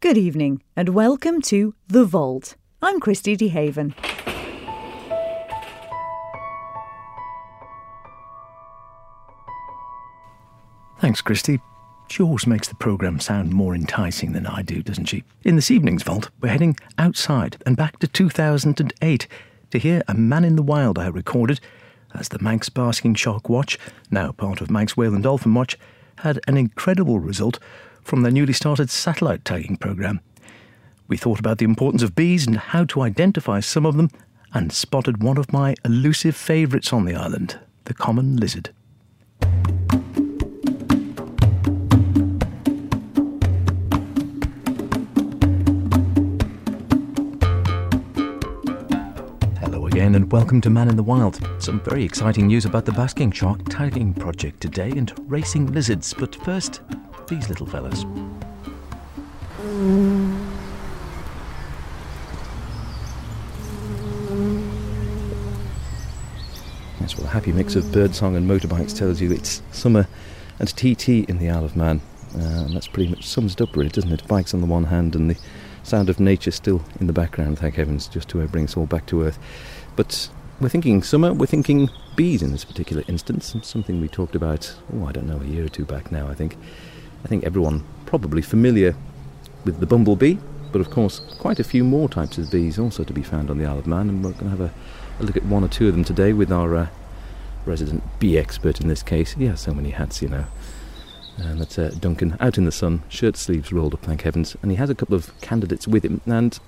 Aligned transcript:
Good 0.00 0.16
evening 0.16 0.62
and 0.74 0.88
welcome 0.88 1.42
to 1.42 1.74
The 1.88 2.06
Vault. 2.06 2.56
I'm 2.80 3.00
Christy 3.00 3.36
DeHaven. 3.36 3.92
Thanks, 11.00 11.20
Christy. 11.20 11.60
She 12.08 12.22
always 12.22 12.46
makes 12.46 12.66
the 12.66 12.76
programme 12.76 13.20
sound 13.20 13.52
more 13.52 13.74
enticing 13.74 14.32
than 14.32 14.46
I 14.46 14.62
do, 14.62 14.82
doesn't 14.82 15.04
she? 15.04 15.22
In 15.44 15.56
this 15.56 15.70
evening's 15.70 16.02
vault, 16.02 16.30
we're 16.40 16.48
heading 16.48 16.78
outside 16.96 17.58
and 17.66 17.76
back 17.76 17.98
to 17.98 18.06
2008 18.06 19.28
to 19.70 19.78
hear 19.78 20.02
A 20.08 20.14
Man 20.14 20.46
in 20.46 20.56
the 20.56 20.62
Wild 20.62 20.98
I 20.98 21.08
recorded 21.08 21.60
as 22.14 22.30
the 22.30 22.38
Manx 22.38 22.70
Basking 22.70 23.14
Shark 23.14 23.50
Watch, 23.50 23.78
now 24.10 24.32
part 24.32 24.62
of 24.62 24.70
Manx 24.70 24.96
Whale 24.96 25.12
and 25.12 25.24
Dolphin 25.24 25.52
Watch, 25.52 25.78
had 26.20 26.40
an 26.48 26.56
incredible 26.56 27.20
result 27.20 27.58
from 28.10 28.22
their 28.22 28.32
newly 28.32 28.52
started 28.52 28.90
satellite 28.90 29.44
tagging 29.44 29.76
programme. 29.76 30.18
We 31.06 31.16
thought 31.16 31.38
about 31.38 31.58
the 31.58 31.64
importance 31.64 32.02
of 32.02 32.16
bees 32.16 32.44
and 32.44 32.56
how 32.56 32.82
to 32.86 33.02
identify 33.02 33.60
some 33.60 33.86
of 33.86 33.96
them, 33.96 34.10
and 34.52 34.72
spotted 34.72 35.22
one 35.22 35.38
of 35.38 35.52
my 35.52 35.76
elusive 35.84 36.34
favourites 36.34 36.92
on 36.92 37.04
the 37.04 37.14
island, 37.14 37.60
the 37.84 37.94
common 37.94 38.36
lizard. 38.36 38.70
Hello 49.60 49.86
again, 49.86 50.16
and 50.16 50.32
welcome 50.32 50.60
to 50.62 50.68
Man 50.68 50.88
in 50.88 50.96
the 50.96 51.04
Wild. 51.04 51.38
Some 51.60 51.78
very 51.82 52.02
exciting 52.02 52.48
news 52.48 52.64
about 52.64 52.84
the 52.84 52.90
basking 52.90 53.30
shark 53.30 53.60
tagging 53.68 54.12
project 54.12 54.60
today 54.60 54.90
and 54.90 55.12
racing 55.30 55.72
lizards. 55.72 56.12
But 56.12 56.34
first, 56.34 56.80
these 57.30 57.48
little 57.48 57.64
fellas. 57.64 58.04
Yes, 67.00 67.16
well, 67.16 67.26
a 67.26 67.30
happy 67.30 67.52
mix 67.52 67.76
of 67.76 67.90
birdsong 67.92 68.36
and 68.36 68.50
motorbikes 68.50 68.98
tells 68.98 69.20
you 69.20 69.32
it's 69.32 69.62
summer 69.70 70.06
and 70.58 70.68
TT 70.76 71.28
in 71.30 71.38
the 71.38 71.48
Isle 71.48 71.64
of 71.64 71.76
Man. 71.76 72.02
Uh, 72.34 72.66
and 72.66 72.76
that's 72.76 72.88
pretty 72.88 73.08
much 73.10 73.26
sums 73.26 73.54
it 73.54 73.60
up, 73.60 73.74
really, 73.74 73.88
doesn't 73.88 74.12
it? 74.12 74.26
Bikes 74.28 74.52
on 74.52 74.60
the 74.60 74.66
one 74.66 74.84
hand 74.84 75.16
and 75.16 75.30
the 75.30 75.38
sound 75.82 76.10
of 76.10 76.20
nature 76.20 76.50
still 76.50 76.82
in 77.00 77.06
the 77.06 77.12
background, 77.12 77.58
thank 77.58 77.76
heavens, 77.76 78.06
just 78.06 78.28
to 78.28 78.46
bring 78.48 78.64
us 78.64 78.76
all 78.76 78.86
back 78.86 79.06
to 79.06 79.22
earth. 79.22 79.38
But 79.96 80.28
we're 80.60 80.68
thinking 80.68 81.02
summer, 81.02 81.32
we're 81.32 81.46
thinking 81.46 81.90
bees 82.16 82.42
in 82.42 82.52
this 82.52 82.64
particular 82.64 83.02
instance, 83.08 83.56
something 83.62 84.00
we 84.00 84.08
talked 84.08 84.34
about, 84.34 84.74
oh, 84.94 85.06
I 85.06 85.12
don't 85.12 85.26
know, 85.26 85.40
a 85.40 85.44
year 85.44 85.64
or 85.64 85.68
two 85.68 85.84
back 85.84 86.12
now, 86.12 86.28
I 86.28 86.34
think. 86.34 86.56
I 87.24 87.28
think 87.28 87.44
everyone 87.44 87.84
probably 88.06 88.42
familiar 88.42 88.96
with 89.64 89.80
the 89.80 89.86
bumblebee, 89.86 90.38
but 90.72 90.80
of 90.80 90.90
course, 90.90 91.20
quite 91.38 91.58
a 91.58 91.64
few 91.64 91.84
more 91.84 92.08
types 92.08 92.38
of 92.38 92.50
bees 92.50 92.78
also 92.78 93.04
to 93.04 93.12
be 93.12 93.22
found 93.22 93.50
on 93.50 93.58
the 93.58 93.66
Isle 93.66 93.78
of 93.78 93.86
Man, 93.86 94.08
and 94.08 94.24
we're 94.24 94.32
going 94.32 94.44
to 94.44 94.50
have 94.50 94.60
a, 94.60 94.72
a 95.18 95.22
look 95.22 95.36
at 95.36 95.44
one 95.44 95.64
or 95.64 95.68
two 95.68 95.88
of 95.88 95.94
them 95.94 96.04
today 96.04 96.32
with 96.32 96.50
our 96.50 96.74
uh, 96.74 96.86
resident 97.66 98.02
bee 98.18 98.38
expert 98.38 98.80
in 98.80 98.88
this 98.88 99.02
case. 99.02 99.32
He 99.32 99.44
has 99.46 99.60
so 99.60 99.74
many 99.74 99.90
hats, 99.90 100.22
you 100.22 100.28
know. 100.28 100.46
And 101.36 101.60
that's 101.60 101.78
uh, 101.78 101.94
Duncan 101.98 102.36
out 102.40 102.58
in 102.58 102.64
the 102.64 102.72
sun, 102.72 103.02
shirt 103.08 103.36
sleeves 103.36 103.72
rolled 103.72 103.94
up, 103.94 104.02
thank 104.02 104.22
heavens, 104.22 104.56
and 104.62 104.70
he 104.70 104.76
has 104.76 104.90
a 104.90 104.94
couple 104.94 105.14
of 105.14 105.38
candidates 105.40 105.88
with 105.88 106.04
him. 106.04 106.20
And, 106.26 106.58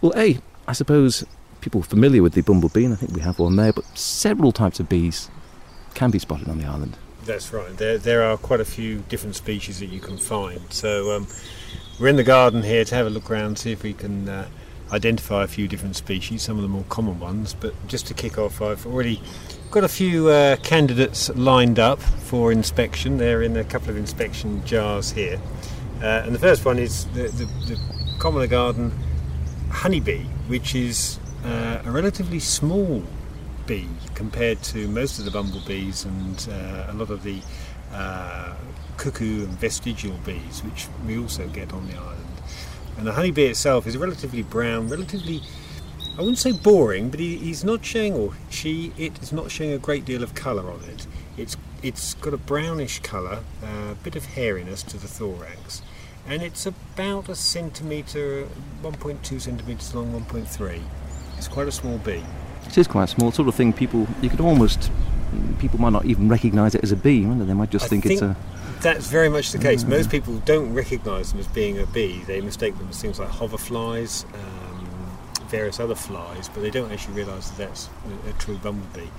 well, 0.00 0.12
A, 0.16 0.38
I 0.66 0.72
suppose 0.72 1.24
people 1.60 1.82
familiar 1.82 2.22
with 2.22 2.34
the 2.34 2.42
bumblebee, 2.42 2.84
and 2.84 2.92
I 2.92 2.96
think 2.96 3.12
we 3.12 3.20
have 3.20 3.38
one 3.38 3.56
there, 3.56 3.72
but 3.72 3.86
several 3.96 4.52
types 4.52 4.80
of 4.80 4.88
bees 4.88 5.30
can 5.94 6.10
be 6.10 6.18
spotted 6.18 6.48
on 6.48 6.58
the 6.58 6.66
island. 6.66 6.96
That's 7.24 7.52
right. 7.52 7.76
There, 7.76 7.98
there 7.98 8.22
are 8.24 8.36
quite 8.36 8.60
a 8.60 8.64
few 8.64 8.98
different 9.08 9.36
species 9.36 9.78
that 9.78 9.86
you 9.86 10.00
can 10.00 10.18
find. 10.18 10.60
So 10.72 11.16
um, 11.16 11.28
we're 12.00 12.08
in 12.08 12.16
the 12.16 12.24
garden 12.24 12.62
here 12.62 12.84
to 12.84 12.94
have 12.96 13.06
a 13.06 13.10
look 13.10 13.30
around, 13.30 13.58
see 13.58 13.70
if 13.70 13.84
we 13.84 13.92
can 13.92 14.28
uh, 14.28 14.48
identify 14.90 15.44
a 15.44 15.46
few 15.46 15.68
different 15.68 15.94
species, 15.94 16.42
some 16.42 16.56
of 16.56 16.62
the 16.62 16.68
more 16.68 16.84
common 16.88 17.20
ones. 17.20 17.54
But 17.54 17.74
just 17.86 18.08
to 18.08 18.14
kick 18.14 18.38
off, 18.38 18.60
I've 18.60 18.84
already 18.86 19.22
got 19.70 19.84
a 19.84 19.88
few 19.88 20.28
uh, 20.28 20.56
candidates 20.56 21.28
lined 21.30 21.78
up 21.78 22.00
for 22.00 22.50
inspection. 22.50 23.18
They're 23.18 23.42
in 23.42 23.56
a 23.56 23.64
couple 23.64 23.90
of 23.90 23.96
inspection 23.96 24.64
jars 24.66 25.12
here. 25.12 25.40
Uh, 26.02 26.24
and 26.26 26.34
the 26.34 26.40
first 26.40 26.64
one 26.64 26.80
is 26.80 27.04
the, 27.14 27.28
the, 27.28 27.44
the 27.66 27.78
commoner 28.18 28.48
garden 28.48 28.92
honeybee, 29.70 30.24
which 30.48 30.74
is 30.74 31.20
uh, 31.44 31.82
a 31.84 31.90
relatively 31.90 32.40
small 32.40 33.04
bee 33.66 33.88
compared 34.14 34.62
to 34.62 34.88
most 34.88 35.18
of 35.18 35.24
the 35.24 35.30
bumblebees 35.30 36.04
and 36.04 36.48
uh, 36.50 36.86
a 36.88 36.94
lot 36.94 37.10
of 37.10 37.22
the 37.22 37.40
uh, 37.92 38.54
cuckoo 38.96 39.44
and 39.44 39.52
vestigial 39.58 40.16
bees, 40.24 40.62
which 40.64 40.88
we 41.06 41.18
also 41.18 41.46
get 41.48 41.72
on 41.72 41.86
the 41.88 41.96
island. 41.96 42.18
And 42.96 43.06
the 43.06 43.12
honeybee 43.12 43.46
itself 43.46 43.86
is 43.86 43.96
relatively 43.96 44.42
brown, 44.42 44.88
relatively, 44.88 45.42
I 46.16 46.20
wouldn't 46.20 46.38
say 46.38 46.52
boring, 46.52 47.10
but 47.10 47.20
he, 47.20 47.36
he's 47.36 47.64
not 47.64 47.84
showing, 47.84 48.14
or 48.14 48.34
she, 48.50 48.92
it 48.98 49.20
is 49.22 49.32
not 49.32 49.50
showing 49.50 49.72
a 49.72 49.78
great 49.78 50.04
deal 50.04 50.22
of 50.22 50.34
colour 50.34 50.70
on 50.70 50.82
it. 50.84 51.06
It's, 51.36 51.56
it's 51.82 52.14
got 52.14 52.34
a 52.34 52.38
brownish 52.38 53.00
colour, 53.00 53.42
a 53.62 53.94
bit 54.02 54.16
of 54.16 54.24
hairiness 54.24 54.82
to 54.84 54.98
the 54.98 55.08
thorax, 55.08 55.82
and 56.26 56.42
it's 56.42 56.66
about 56.66 57.28
a 57.28 57.34
centimetre, 57.34 58.46
1.2 58.82 59.40
centimetres 59.40 59.94
long, 59.94 60.12
1.3. 60.20 60.80
It's 61.38 61.48
quite 61.48 61.66
a 61.66 61.72
small 61.72 61.98
bee. 61.98 62.22
It 62.72 62.78
is 62.78 62.86
quite 62.86 63.10
small, 63.10 63.30
sort 63.32 63.48
of 63.48 63.54
thing 63.54 63.74
people, 63.74 64.06
you 64.22 64.30
could 64.30 64.40
almost, 64.40 64.90
people 65.58 65.78
might 65.78 65.92
not 65.92 66.06
even 66.06 66.26
recognise 66.26 66.74
it 66.74 66.82
as 66.82 66.90
a 66.90 66.96
bee, 66.96 67.20
wouldn't 67.20 67.40
they? 67.40 67.44
They 67.44 67.52
might 67.52 67.68
just 67.68 67.84
I 67.84 67.88
think, 67.88 68.06
it's 68.06 68.22
a. 68.22 68.34
That's 68.80 69.08
very 69.08 69.28
much 69.28 69.52
the 69.52 69.58
case. 69.58 69.84
Most 69.84 70.10
people 70.10 70.38
don't 70.46 70.72
recognise 70.72 71.32
them 71.32 71.40
as 71.40 71.46
being 71.48 71.78
a 71.78 71.84
bee. 71.84 72.22
They 72.26 72.40
mistake 72.40 72.78
them 72.78 72.88
as 72.88 72.98
things 72.98 73.20
like 73.20 73.28
hoverflies, 73.28 74.24
um, 74.32 74.86
various 75.48 75.80
other 75.80 75.94
flies, 75.94 76.48
but 76.48 76.62
they 76.62 76.70
don't 76.70 76.90
actually 76.90 77.12
realise 77.12 77.50
that 77.50 77.58
that's 77.58 77.90
a, 78.26 78.30
a 78.30 78.32
true 78.38 78.56
bumblebee, 78.56 79.10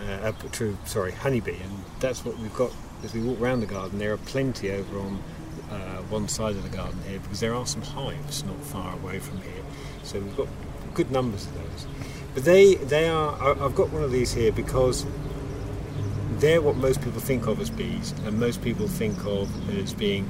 uh, 0.00 0.32
a 0.32 0.48
true 0.48 0.78
sorry 0.86 1.12
honeybee. 1.12 1.60
And 1.62 1.84
that's 2.00 2.24
what 2.24 2.38
we've 2.38 2.54
got 2.54 2.72
as 3.04 3.12
we 3.12 3.20
walk 3.20 3.38
around 3.38 3.60
the 3.60 3.66
garden. 3.66 3.98
There 3.98 4.14
are 4.14 4.16
plenty 4.16 4.70
over 4.70 4.98
on 4.98 5.22
uh, 5.70 5.98
one 6.08 6.26
side 6.26 6.56
of 6.56 6.62
the 6.62 6.74
garden 6.74 6.98
here 7.06 7.20
because 7.20 7.40
there 7.40 7.54
are 7.54 7.66
some 7.66 7.82
hives 7.82 8.44
not 8.44 8.56
far 8.62 8.94
away 8.94 9.18
from 9.18 9.42
here. 9.42 9.62
So 10.04 10.20
we've 10.20 10.36
got 10.38 10.48
good 10.94 11.10
numbers 11.10 11.44
of 11.44 11.54
those. 11.54 11.86
But 12.34 12.44
they 12.44 12.74
they 12.74 13.08
are. 13.08 13.62
I've 13.62 13.74
got 13.74 13.90
one 13.90 14.02
of 14.02 14.10
these 14.10 14.32
here 14.34 14.52
because 14.52 15.06
they're 16.38 16.60
what 16.60 16.76
most 16.76 17.00
people 17.00 17.20
think 17.20 17.46
of 17.46 17.60
as 17.60 17.70
bees, 17.70 18.12
and 18.24 18.38
most 18.38 18.60
people 18.62 18.88
think 18.88 19.24
of 19.24 19.48
as 19.78 19.94
being 19.94 20.28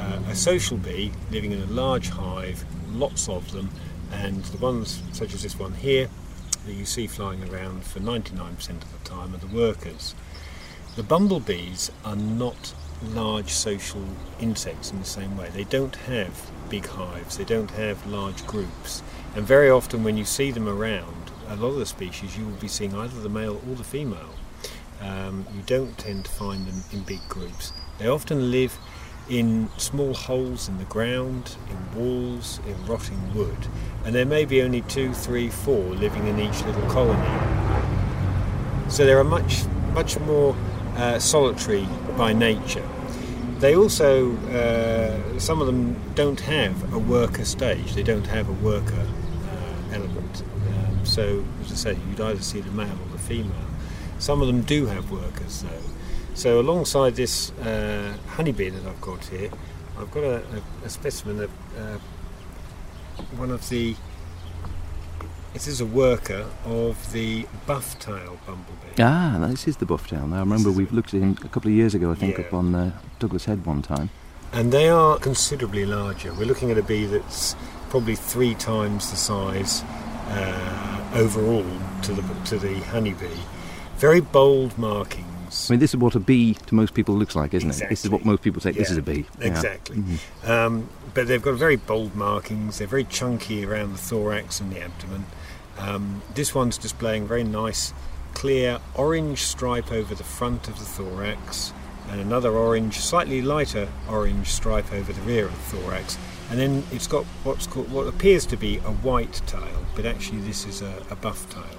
uh, 0.00 0.22
a 0.28 0.34
social 0.34 0.78
bee 0.78 1.12
living 1.30 1.52
in 1.52 1.60
a 1.62 1.66
large 1.66 2.08
hive, 2.08 2.64
lots 2.88 3.28
of 3.28 3.52
them, 3.52 3.70
and 4.10 4.42
the 4.44 4.58
ones 4.58 5.02
such 5.12 5.34
as 5.34 5.42
this 5.42 5.58
one 5.58 5.74
here 5.74 6.08
that 6.66 6.72
you 6.72 6.84
see 6.84 7.06
flying 7.06 7.42
around 7.52 7.84
for 7.84 8.00
99% 8.00 8.70
of 8.70 9.02
the 9.02 9.08
time 9.08 9.34
are 9.34 9.38
the 9.38 9.54
workers. 9.54 10.14
The 10.96 11.02
bumblebees 11.02 11.90
are 12.04 12.16
not 12.16 12.74
large 13.02 13.50
social 13.50 14.04
insects 14.40 14.90
in 14.90 15.00
the 15.00 15.04
same 15.04 15.36
way. 15.36 15.48
They 15.48 15.64
don't 15.64 15.96
have 15.96 16.50
big 16.68 16.86
hives, 16.86 17.36
they 17.36 17.44
don't 17.44 17.70
have 17.72 18.06
large 18.06 18.46
groups, 18.46 19.02
and 19.34 19.44
very 19.44 19.70
often 19.70 20.04
when 20.04 20.16
you 20.16 20.24
see 20.24 20.50
them 20.50 20.68
around, 20.68 21.21
a 21.52 21.56
lot 21.56 21.68
of 21.68 21.78
the 21.78 21.86
species 21.86 22.36
you 22.36 22.46
will 22.46 22.52
be 22.52 22.68
seeing 22.68 22.94
either 22.94 23.20
the 23.20 23.28
male 23.28 23.60
or 23.68 23.74
the 23.74 23.84
female. 23.84 24.30
Um, 25.02 25.44
you 25.54 25.62
don't 25.66 25.96
tend 25.98 26.24
to 26.24 26.30
find 26.30 26.66
them 26.66 26.82
in 26.92 27.00
big 27.02 27.20
groups. 27.28 27.72
They 27.98 28.08
often 28.08 28.50
live 28.50 28.78
in 29.28 29.68
small 29.76 30.14
holes 30.14 30.68
in 30.68 30.78
the 30.78 30.84
ground, 30.84 31.56
in 31.68 32.00
walls, 32.00 32.60
in 32.66 32.86
rotting 32.86 33.34
wood, 33.34 33.56
and 34.04 34.14
there 34.14 34.24
may 34.24 34.44
be 34.46 34.62
only 34.62 34.80
two, 34.82 35.12
three, 35.12 35.48
four 35.48 35.78
living 35.78 36.26
in 36.26 36.40
each 36.40 36.64
little 36.64 36.88
colony. 36.88 37.20
So 38.88 39.04
they 39.04 39.12
are 39.12 39.24
much, 39.24 39.64
much 39.92 40.18
more 40.20 40.56
uh, 40.96 41.18
solitary 41.18 41.86
by 42.16 42.32
nature. 42.32 42.88
They 43.58 43.76
also, 43.76 44.36
uh, 44.48 45.38
some 45.38 45.60
of 45.60 45.66
them 45.66 45.96
don't 46.14 46.40
have 46.40 46.92
a 46.94 46.98
worker 46.98 47.44
stage. 47.44 47.94
They 47.94 48.02
don't 48.02 48.26
have 48.26 48.48
a 48.48 48.52
worker 48.64 49.06
so, 51.14 51.44
as 51.62 51.72
I 51.72 51.74
say, 51.74 51.98
you'd 52.08 52.20
either 52.20 52.40
see 52.42 52.60
the 52.60 52.70
male 52.70 52.98
or 53.04 53.10
the 53.12 53.18
female. 53.18 53.66
Some 54.18 54.40
of 54.40 54.46
them 54.46 54.62
do 54.62 54.86
have 54.86 55.10
workers, 55.10 55.62
though. 55.62 55.86
So, 56.34 56.60
alongside 56.60 57.16
this 57.16 57.50
uh, 57.58 58.14
honeybee 58.36 58.70
that 58.70 58.86
I've 58.86 59.00
got 59.00 59.24
here, 59.26 59.50
I've 59.98 60.10
got 60.10 60.24
a, 60.24 60.36
a, 60.36 60.86
a 60.86 60.88
specimen 60.88 61.40
of 61.42 61.50
uh, 61.78 61.98
one 63.36 63.50
of 63.50 63.68
the. 63.68 63.94
It 65.54 65.66
is 65.68 65.82
a 65.82 65.86
worker 65.86 66.46
of 66.64 67.12
the 67.12 67.46
buff-tailed 67.66 68.38
bumblebee. 68.46 68.96
Ah, 68.98 69.36
this 69.50 69.68
is 69.68 69.76
the 69.76 69.84
bufftail. 69.84 70.26
Now, 70.26 70.36
I 70.36 70.40
remember 70.40 70.70
we've 70.70 70.92
looked 70.92 71.12
at 71.12 71.20
him 71.20 71.36
a 71.44 71.48
couple 71.48 71.70
of 71.70 71.76
years 71.76 71.94
ago, 71.94 72.10
I 72.10 72.14
think, 72.14 72.38
Yeah. 72.38 72.44
up 72.46 72.54
on 72.54 72.74
uh, 72.74 72.98
Douglas 73.18 73.44
Head 73.44 73.66
one 73.66 73.82
time. 73.82 74.08
And 74.50 74.72
they 74.72 74.88
are 74.88 75.18
considerably 75.18 75.84
larger. 75.84 76.32
We're 76.32 76.46
looking 76.46 76.70
at 76.70 76.78
a 76.78 76.82
bee 76.82 77.04
that's 77.04 77.54
probably 77.90 78.16
three 78.16 78.54
times 78.54 79.10
the 79.10 79.16
size 79.18 79.82
uh, 80.32 81.10
overall 81.14 81.64
to 82.02 82.12
the 82.12 82.22
to 82.46 82.58
the 82.58 82.74
honeybee. 82.84 83.26
Very 83.96 84.20
bold 84.20 84.76
markings. 84.78 85.68
I 85.70 85.74
mean, 85.74 85.80
this 85.80 85.90
is 85.90 85.96
what 85.98 86.14
a 86.14 86.20
bee 86.20 86.54
to 86.54 86.74
most 86.74 86.94
people 86.94 87.14
looks 87.14 87.36
like, 87.36 87.52
isn't 87.54 87.70
it? 87.70 87.88
This 87.88 88.04
is 88.04 88.10
what 88.10 88.24
most 88.24 88.42
people 88.42 88.60
say. 88.60 88.72
This 88.72 88.90
is 88.90 88.96
a 88.96 89.02
bee. 89.02 89.26
Yeah. 89.38 89.46
Exactly. 89.48 89.96
Mhm. 89.96 90.48
Um, 90.48 90.88
but 91.14 91.28
they've 91.28 91.42
got 91.42 91.54
very 91.54 91.76
bold 91.76 92.14
markings. 92.14 92.78
They're 92.78 92.86
very 92.86 93.04
chunky 93.04 93.64
around 93.66 93.92
the 93.92 93.98
thorax 93.98 94.60
and 94.60 94.72
the 94.72 94.80
abdomen. 94.80 95.26
Um, 95.78 96.22
this 96.34 96.54
one's 96.54 96.78
displaying 96.78 97.26
very 97.26 97.44
nice, 97.44 97.92
clear 98.34 98.78
orange 98.94 99.42
stripe 99.42 99.92
over 99.92 100.14
the 100.14 100.24
front 100.24 100.68
of 100.68 100.78
the 100.78 100.84
thorax, 100.86 101.72
and 102.10 102.20
another 102.20 102.50
orange, 102.52 102.98
slightly 102.98 103.42
lighter 103.42 103.88
orange 104.10 104.48
stripe 104.48 104.90
over 104.92 105.12
the 105.12 105.20
rear 105.22 105.44
of 105.46 105.52
the 105.52 105.76
thorax. 105.76 106.16
And 106.52 106.60
then 106.60 106.84
it's 106.92 107.06
got 107.06 107.24
what's 107.44 107.66
called 107.66 107.90
what 107.90 108.06
appears 108.06 108.44
to 108.46 108.58
be 108.58 108.76
a 108.76 108.92
white 108.92 109.40
tail, 109.46 109.86
but 109.96 110.04
actually 110.04 110.40
this 110.40 110.66
is 110.66 110.82
a, 110.82 111.02
a 111.08 111.16
buff 111.16 111.48
tail. 111.48 111.78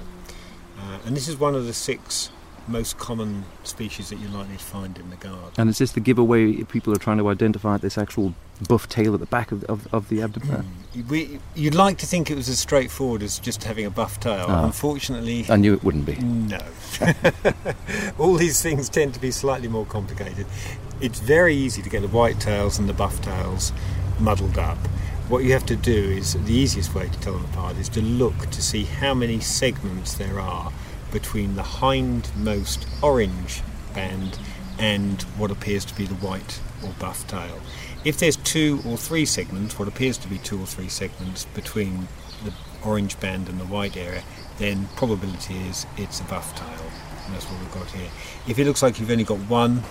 Uh, 0.80 0.98
and 1.06 1.16
this 1.16 1.28
is 1.28 1.38
one 1.38 1.54
of 1.54 1.68
the 1.68 1.74
six 1.74 2.31
most 2.68 2.98
common 2.98 3.46
species 3.64 4.10
that 4.10 4.18
you're 4.18 4.31
likely 4.31 4.58
to 4.58 4.64
find 4.64 4.98
in 4.98 5.12
the 5.12 5.16
garden. 5.18 5.52
And 5.60 5.70
is 5.70 5.78
this 5.78 5.92
the 5.92 6.00
giveaway 6.00 6.54
if 6.54 6.70
people 6.70 6.92
are 6.92 6.98
trying 6.98 7.20
to 7.20 7.30
identify 7.30 7.78
this 7.78 8.00
actual 8.00 8.34
buff 8.68 8.90
tail 8.90 9.14
at 9.14 9.20
the 9.20 9.28
back 9.28 9.52
of, 9.52 9.64
of, 9.66 9.94
of 9.94 10.10
the 10.10 10.24
abdomen? 10.24 10.66
We, 11.08 11.40
you'd 11.54 11.75
like 11.75 12.00
to 12.00 12.08
think 12.08 12.31
it 12.31 12.36
was 12.36 12.50
as 12.50 12.58
straightforward 12.58 13.22
as 13.22 13.38
just 13.38 13.64
having 13.66 13.86
a 13.86 13.92
buff 13.92 14.20
tail. 14.20 14.46
Ah. 14.48 14.66
Unfortunately, 14.66 15.46
I 15.50 15.56
knew 15.58 15.74
it 15.74 15.84
wouldn't 15.84 16.08
be. 16.08 16.16
no. 16.16 16.60
All 18.18 18.34
these 18.36 18.60
things 18.60 18.90
tend 18.90 19.14
to 19.14 19.20
be 19.20 19.30
slightly 19.30 19.68
more 19.68 19.86
complicated. 19.86 20.48
It's 21.00 21.20
very 21.20 21.56
easy 21.56 21.84
to 21.84 21.90
get 21.90 22.02
the 22.02 22.08
white 22.08 22.40
tails 22.40 22.80
and 22.80 22.90
the 22.90 22.94
buff 22.94 23.22
tails 23.22 23.72
muddled 24.19 24.57
up. 24.57 24.77
What 25.30 25.44
you 25.44 25.54
have 25.54 25.65
to 25.68 25.75
do 25.75 25.94
is 25.94 26.33
the 26.33 26.54
easiest 26.54 26.94
way 26.94 27.07
to 27.07 27.19
tell 27.19 27.33
them 27.33 27.45
apart 27.45 27.77
is 27.77 27.89
to 27.89 28.01
look 28.01 28.38
to 28.51 28.62
see 28.62 28.83
how 28.83 29.13
many 29.13 29.39
segments 29.39 30.13
there 30.13 30.39
are 30.39 30.71
between 31.12 31.56
the 31.56 31.63
hindmost 31.63 32.86
orange 33.01 33.62
band 33.94 34.38
and 34.80 35.21
what 35.38 35.51
appears 35.51 35.86
to 35.86 35.95
be 35.95 36.06
the 36.06 36.15
white 36.15 36.60
or 36.83 36.92
buff 37.00 37.25
tail. 37.27 37.62
If 38.04 38.18
there's 38.18 38.36
two 38.38 38.81
or 38.86 38.98
three 38.98 39.25
segments, 39.25 39.80
what 39.80 39.88
appears 39.88 40.18
to 40.19 40.27
be 40.27 40.38
two 40.39 40.60
or 40.60 40.65
three 40.65 40.89
segments 40.89 41.45
between 41.45 42.07
the 42.44 42.54
orange 42.83 43.19
band 43.19 43.48
and 43.48 43.60
the 43.60 43.65
white 43.65 43.95
area, 43.95 44.24
then 44.57 44.88
probability 44.95 45.56
is 45.69 45.86
it's 45.98 46.19
a 46.19 46.24
buff 46.25 46.54
tail. 46.56 46.92
And 47.25 47.33
that's 47.33 47.45
what 47.45 47.60
we've 47.62 47.71
got 47.71 47.89
here. 47.92 48.10
If 48.48 48.60
it 48.60 48.65
looks 48.65 48.83
like 48.83 49.00
you've 49.00 49.12
only 49.12 49.24
got 49.24 49.39
one 49.39 49.83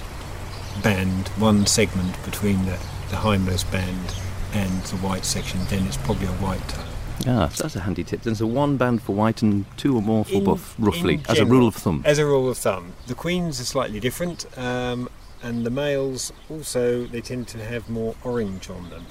band, 0.83 1.29
one 1.29 1.67
segment 1.67 2.23
between 2.25 2.65
the, 2.67 2.79
the 3.13 3.19
hindmost 3.19 3.71
band 3.71 4.15
and 4.55 4.83
the 4.85 4.97
white 4.97 5.25
section, 5.25 5.61
then 5.67 5.87
it's 5.87 5.99
probably 5.99 6.27
a 6.27 6.33
white 6.33 6.67
tail. 6.69 6.85
Ah, 7.29 7.53
that's 7.57 7.77
a 7.77 7.81
handy 7.81 8.03
tip. 8.03 8.23
Then 8.23 8.35
so 8.35 8.47
one 8.47 8.79
band 8.79 9.03
for 9.03 9.15
white 9.15 9.43
and 9.43 9.67
two 9.77 9.95
or 9.95 10.03
more 10.03 10.25
for 10.25 10.33
In- 10.33 10.45
buff, 10.45 10.75
roughly, 10.79 11.15
in 11.15 11.27
as 11.29 11.39
a 11.39 11.45
rule 11.45 11.69
of 11.69 11.75
thumb. 11.77 12.03
As 12.07 12.19
a 12.19 12.25
rule 12.25 12.49
of 12.51 12.57
thumb, 12.59 12.95
the 13.07 13.15
queens 13.15 13.61
are 13.61 13.65
slightly 13.65 14.01
different, 14.01 14.47
um, 14.59 15.09
and 15.43 15.65
the 15.67 15.71
males 15.71 16.33
also 16.51 17.05
they 17.05 17.21
tend 17.21 17.49
to 17.49 17.63
have 17.63 17.89
more 17.91 18.15
orange 18.25 18.71
on 18.71 18.89
them. 18.89 19.05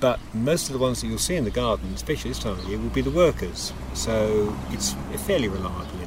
But 0.00 0.20
most 0.32 0.68
of 0.68 0.72
the 0.74 0.78
ones 0.78 1.00
that 1.00 1.08
you'll 1.08 1.18
see 1.18 1.34
in 1.34 1.44
the 1.44 1.50
garden, 1.50 1.92
especially 1.94 2.30
this 2.30 2.38
time 2.38 2.52
of 2.52 2.64
year, 2.66 2.78
will 2.78 2.90
be 2.90 3.00
the 3.00 3.10
workers. 3.10 3.72
So 3.94 4.56
it's 4.70 4.94
fairly 5.26 5.48
reliable. 5.48 5.98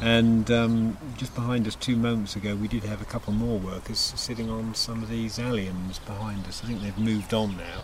And 0.00 0.48
um, 0.52 0.96
just 1.16 1.34
behind 1.34 1.66
us, 1.66 1.74
two 1.74 1.96
moments 1.96 2.36
ago, 2.36 2.54
we 2.54 2.68
did 2.68 2.84
have 2.84 3.02
a 3.02 3.04
couple 3.04 3.32
more 3.32 3.58
workers 3.58 3.98
sitting 3.98 4.48
on 4.48 4.74
some 4.74 5.02
of 5.02 5.08
these 5.08 5.38
alliums 5.38 6.04
behind 6.06 6.46
us. 6.46 6.62
I 6.62 6.68
think 6.68 6.82
they've 6.82 6.98
moved 6.98 7.34
on 7.34 7.56
now. 7.56 7.82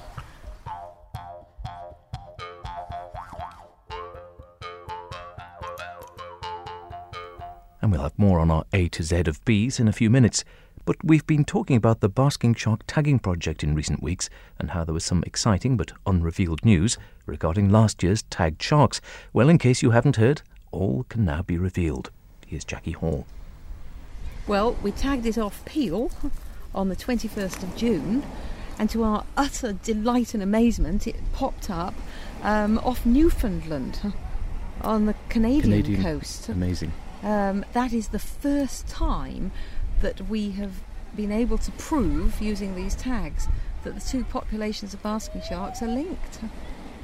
And 7.82 7.90
we'll 7.90 8.02
have 8.02 8.18
more 8.18 8.38
on 8.38 8.50
our 8.50 8.64
A 8.72 8.88
to 8.90 9.02
Z 9.02 9.24
of 9.26 9.44
bees 9.44 9.80
in 9.80 9.88
a 9.88 9.92
few 9.92 10.08
minutes. 10.08 10.44
But 10.86 10.96
we've 11.02 11.26
been 11.26 11.44
talking 11.44 11.76
about 11.76 12.00
the 12.00 12.08
basking 12.08 12.54
shark 12.54 12.82
tagging 12.86 13.18
project 13.18 13.64
in 13.64 13.74
recent 13.74 14.02
weeks 14.02 14.30
and 14.58 14.70
how 14.70 14.84
there 14.84 14.94
was 14.94 15.04
some 15.04 15.22
exciting 15.26 15.76
but 15.76 15.92
unrevealed 16.06 16.64
news 16.64 16.96
regarding 17.26 17.70
last 17.70 18.02
year's 18.02 18.22
tagged 18.24 18.62
sharks. 18.62 19.00
Well, 19.32 19.48
in 19.48 19.58
case 19.58 19.82
you 19.82 19.90
haven't 19.90 20.16
heard, 20.16 20.42
all 20.74 21.06
can 21.08 21.24
now 21.24 21.42
be 21.42 21.58
revealed. 21.58 22.10
Here's 22.46 22.64
Jackie 22.64 22.92
Hall. 22.92 23.26
Well, 24.46 24.76
we 24.82 24.92
tagged 24.92 25.26
it 25.26 25.38
off 25.38 25.64
Peel 25.64 26.10
on 26.74 26.88
the 26.88 26.96
21st 26.96 27.62
of 27.62 27.76
June, 27.76 28.22
and 28.78 28.90
to 28.90 29.02
our 29.04 29.24
utter 29.36 29.72
delight 29.72 30.34
and 30.34 30.42
amazement, 30.42 31.06
it 31.06 31.16
popped 31.32 31.70
up 31.70 31.94
um, 32.42 32.78
off 32.78 33.06
Newfoundland 33.06 34.12
on 34.82 35.06
the 35.06 35.14
Canadian, 35.28 35.62
Canadian. 35.62 36.02
coast. 36.02 36.48
Amazing. 36.48 36.92
Um, 37.22 37.64
that 37.72 37.92
is 37.92 38.08
the 38.08 38.18
first 38.18 38.86
time 38.86 39.52
that 40.00 40.28
we 40.28 40.50
have 40.52 40.72
been 41.16 41.32
able 41.32 41.56
to 41.58 41.70
prove 41.72 42.40
using 42.40 42.74
these 42.74 42.94
tags 42.94 43.48
that 43.84 43.94
the 43.94 44.00
two 44.00 44.24
populations 44.24 44.92
of 44.92 45.02
basking 45.02 45.42
sharks 45.42 45.80
are 45.82 45.88
linked. 45.88 46.40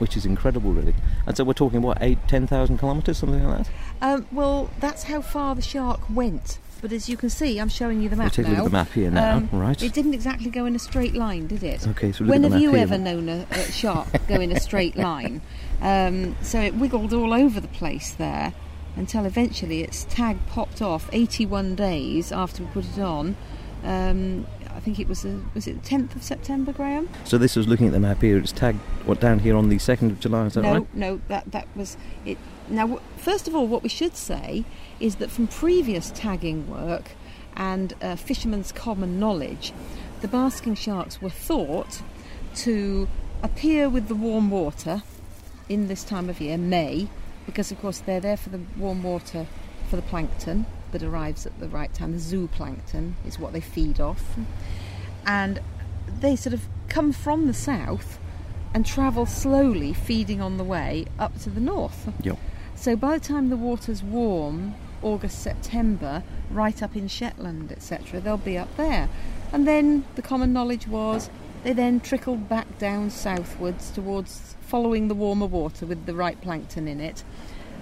Which 0.01 0.17
is 0.17 0.27
incredible, 0.27 0.73
really. 0.73 0.95
And 1.27 1.37
so 1.37 1.45
we're 1.45 1.53
talking, 1.53 1.83
what, 1.83 1.99
eight, 2.01 2.19
10,000 2.27 2.79
kilometres, 2.79 3.19
something 3.19 3.45
like 3.47 3.65
that? 3.67 3.71
Um, 4.03 4.27
well, 4.33 4.71
that's 4.81 5.05
how 5.05 5.21
far 5.21 5.55
the 5.55 5.63
shark 5.63 6.01
went. 6.09 6.59
But 6.81 6.93
as 6.93 7.09
you 7.11 7.19
can 7.19 7.29
see, 7.29 7.59
I'm 7.59 7.69
showing 7.69 8.01
you 8.01 8.09
the 8.09 8.17
We'll 8.17 8.25
map 8.25 8.33
take 8.33 8.47
a 8.47 8.49
now. 8.49 8.57
look 8.57 8.59
at 8.61 8.65
the 8.65 8.71
map 8.71 8.93
here 8.93 9.11
now. 9.11 9.37
Um, 9.37 9.51
right. 9.53 9.83
It 9.83 9.93
didn't 9.93 10.15
exactly 10.15 10.49
go 10.51 10.65
in 10.65 10.75
a 10.75 10.79
straight 10.79 11.15
line, 11.15 11.47
did 11.47 11.63
it? 11.63 11.87
Okay, 11.89 12.11
so 12.13 12.25
when 12.25 12.43
have 12.45 12.59
you 12.59 12.71
here. 12.71 12.81
ever 12.81 12.97
known 12.97 13.29
a, 13.29 13.47
a 13.51 13.71
shark 13.71 14.09
go 14.27 14.37
in 14.41 14.51
a 14.51 14.59
straight 14.59 14.97
line? 15.09 15.43
Um, 15.83 16.37
so 16.41 16.59
it 16.59 16.75
wiggled 16.75 17.13
all 17.13 17.35
over 17.35 17.61
the 17.61 17.69
place 17.69 18.13
there 18.13 18.55
until 18.97 19.27
eventually 19.27 19.83
its 19.83 20.05
tag 20.05 20.39
popped 20.47 20.81
off 20.81 21.11
81 21.13 21.75
days 21.75 22.33
after 22.33 22.63
we 22.65 22.71
put 22.71 22.87
it 22.87 22.99
on. 22.99 23.37
Um, 23.85 24.47
I 24.75 24.81
think 24.81 24.99
it 24.99 25.09
was 25.09 25.23
the, 25.23 25.41
was 25.55 25.67
it 25.67 25.83
the 25.83 25.89
10th 25.89 26.17
of 26.17 26.23
September, 26.23 26.73
Graham? 26.73 27.09
So 27.25 27.39
this 27.39 27.57
was 27.57 27.67
looking 27.67 27.87
at 27.87 27.93
the 27.93 28.01
map 28.01 28.23
here. 28.23 28.39
It's 28.39 28.53
tagged, 28.53 28.79
what, 29.05 29.21
down 29.21 29.41
here 29.41 29.57
on 29.57 29.69
the 29.69 29.77
2nd 29.77 30.11
of 30.11 30.21
July, 30.21 30.47
is 30.47 30.55
that 30.55 30.63
no, 30.63 30.73
right? 30.73 30.95
no, 30.95 31.15
no, 31.15 31.21
that 31.29 31.51
that 31.53 31.69
was 31.75 31.97
it. 32.25 32.39
Now, 32.69 33.01
first 33.17 33.49
of 33.49 33.55
all, 33.55 33.67
what 33.67 33.83
we 33.83 33.89
should 33.89 34.17
say 34.17 34.65
is 35.01 35.17
that 35.17 35.31
from 35.31 35.49
previous 35.49 36.11
tagging 36.15 36.71
work 36.71 37.13
and 37.57 37.95
uh, 38.01 38.17
fishermen's 38.17 38.73
common 38.73 39.19
knowledge, 39.19 39.73
the 40.21 40.29
basking 40.29 40.75
sharks 40.75 41.21
were 41.21 41.31
thought 41.31 42.03
to 42.55 43.09
appear 43.43 43.89
with 43.89 44.09
the 44.09 44.15
warm 44.15 44.51
water 44.51 45.03
in 45.69 45.89
this 45.89 46.05
time 46.05 46.29
of 46.29 46.41
year, 46.41 46.59
May, 46.59 47.09
because 47.47 47.71
of 47.71 47.81
course 47.81 48.01
they're 48.01 48.21
there 48.21 48.37
for 48.37 48.51
the 48.51 48.61
warm 48.77 49.03
water 49.03 49.47
for 49.89 49.97
the 49.97 50.03
plankton 50.03 50.67
that 50.93 51.03
arrives 51.03 51.47
at 51.47 51.59
the 51.61 51.69
right 51.69 51.93
time. 51.93 52.13
The 52.13 52.19
zooplankton 52.19 53.15
is 53.27 53.39
what 53.39 53.53
they 53.53 53.61
feed 53.61 54.01
off, 54.01 54.37
and 55.27 55.61
they 56.21 56.37
sort 56.37 56.55
of 56.55 56.67
come 56.89 57.13
from 57.13 57.47
the 57.47 57.55
south 57.55 58.19
and 58.73 58.87
travel 58.87 59.27
slowly, 59.27 59.93
feeding 59.93 60.41
on 60.41 60.57
the 60.57 60.65
way 60.65 61.07
up 61.19 61.39
to 61.41 61.51
the 61.51 61.61
north. 61.61 62.13
Yep. 62.23 62.39
So 62.75 62.97
by 62.97 63.19
the 63.19 63.25
time 63.25 63.51
the 63.51 63.57
water's 63.57 64.03
warm, 64.03 64.75
August, 65.03 65.43
September, 65.43 66.23
right 66.51 66.83
up 66.83 66.97
in 66.97 67.09
Shetland, 67.09 67.73
etc., 67.73 68.21
they'll 68.21 68.37
be 68.37 68.57
up 68.57 68.75
there. 68.77 69.09
And 69.53 69.67
then 69.67 70.05
the 70.15 70.23
common 70.23 70.53
knowledge 70.53 70.87
was 70.87 71.31
they 71.65 71.73
then 71.73 72.01
trickled 72.01 72.49
back 72.49 72.79
down 72.79 73.11
southwards 73.11 73.91
towards 73.91 74.55
following 74.61 75.09
the 75.09 75.15
warmer 75.15 75.47
water 75.47 75.85
with 75.85 76.07
the 76.07 76.15
right 76.15 76.41
plankton 76.41 76.87
in 76.87 77.01
it, 77.01 77.25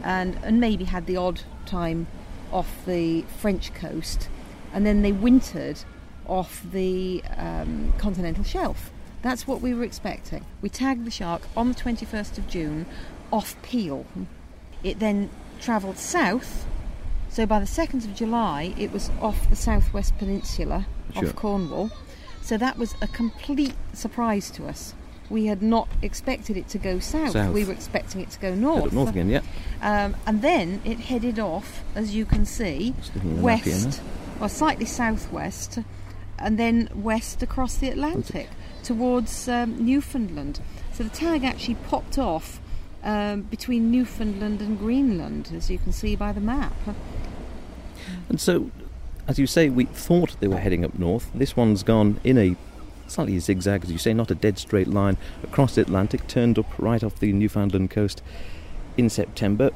and, 0.03 0.39
and 0.43 0.59
maybe 0.59 0.85
had 0.85 1.07
the 1.07 1.17
odd 1.17 1.43
time 1.67 2.07
off 2.53 2.85
the 2.87 3.23
French 3.39 3.73
coast, 3.75 4.29
and 4.73 4.85
then 4.87 5.03
they 5.03 5.13
wintered 5.13 5.81
off 6.27 6.63
the 6.73 7.23
um, 7.37 7.93
continental 7.99 8.45
shelf. 8.45 8.91
That's 9.23 9.47
what 9.47 9.61
we 9.61 9.75
were 9.75 9.83
expecting. 9.85 10.45
We 10.63 10.69
tagged 10.69 11.05
the 11.05 11.11
shark 11.11 11.43
on 11.57 11.69
the 11.69 11.75
21st 11.75 12.39
of 12.39 12.47
June 12.49 12.87
off 13.33 13.61
Peel. 13.63 14.07
It 14.83 14.99
then 15.01 15.31
travelled 15.61 15.99
south, 15.99 16.67
so 17.29 17.45
by 17.47 17.59
the 17.59 17.67
2nd 17.67 18.05
of 18.05 18.15
July 18.15 18.75
it 18.79 18.93
was 18.93 19.11
off 19.21 19.49
the 19.51 19.57
southwest 19.57 20.17
peninsula, 20.19 20.87
Sure. 21.15 21.29
off 21.29 21.35
Cornwall. 21.37 21.91
So 22.43 22.57
that 22.59 22.79
was 22.79 22.95
a 23.03 23.09
complete 23.09 23.75
surprise 23.93 24.51
to 24.53 24.67
us. 24.67 24.95
We 25.31 25.47
had 25.47 25.63
not 25.63 25.89
expected 26.03 26.57
it 26.57 26.69
to 26.69 26.79
go 26.79 26.99
south. 27.01 27.33
South. 27.33 27.53
We 27.53 27.65
were 27.65 27.73
expecting 27.73 28.21
it 28.21 28.31
to 28.31 28.39
go 28.39 28.51
Head 28.51 28.59
north. 28.59 28.87
up 28.87 28.93
north 28.93 29.11
again, 29.11 29.29
yeah. 29.29 29.43
Um, 29.83 30.17
and 30.27 30.41
then 30.43 30.81
it 30.85 30.99
headed 31.01 31.39
off, 31.39 31.83
as 31.95 32.15
you 32.15 32.25
can 32.25 32.47
see, 32.47 32.95
Just 32.99 33.15
looking 33.15 33.31
at 33.33 33.37
the 33.37 33.43
map 33.43 33.61
here 33.61 33.75
now. 33.77 33.85
west, 33.85 34.03
well, 34.41 34.49
slightly 34.49 34.87
southwest, 34.87 35.79
and 36.39 36.59
then 36.59 36.89
west 36.95 37.43
across 37.43 37.75
the 37.77 37.89
Atlantic 37.89 38.49
towards 38.83 39.49
um, 39.49 39.85
Newfoundland. 39.85 40.61
So 40.93 41.05
the 41.05 41.11
tag 41.11 41.45
actually 41.45 41.75
popped 41.75 42.17
off 42.19 42.61
um, 43.05 43.43
between 43.43 43.91
Newfoundland 43.91 44.61
and 44.61 44.79
Greenland, 44.79 45.51
as 45.55 45.71
you 45.71 45.79
can 45.79 45.93
see 45.93 46.17
by 46.17 46.33
the 46.33 46.41
map. 46.41 46.73
And 48.29 48.41
so, 48.41 48.71
as 49.27 49.39
you 49.39 49.47
say, 49.47 49.69
we 49.69 49.85
thought 49.85 50.37
they 50.41 50.49
were 50.49 50.59
heading 50.59 50.85
up 50.85 50.99
north. 50.99 51.31
This 51.35 51.57
one's 51.57 51.83
gone 51.83 52.19
in 52.25 52.39
a 52.39 52.57
slightly 53.11 53.39
zigzag, 53.39 53.85
as 53.85 53.93
you 53.93 53.99
say, 53.99 54.13
not 54.15 54.31
a 54.31 54.35
dead 54.35 54.59
straight 54.59 54.89
line 54.89 55.17
across 55.43 55.75
the 55.75 55.83
Atlantic, 55.83 56.27
turned 56.27 56.59
up 56.59 56.67
right 56.79 57.03
off 57.03 57.19
the 57.19 57.33
Newfoundland 57.33 57.91
coast 57.91 58.23
in 58.97 59.09
September. 59.09 59.71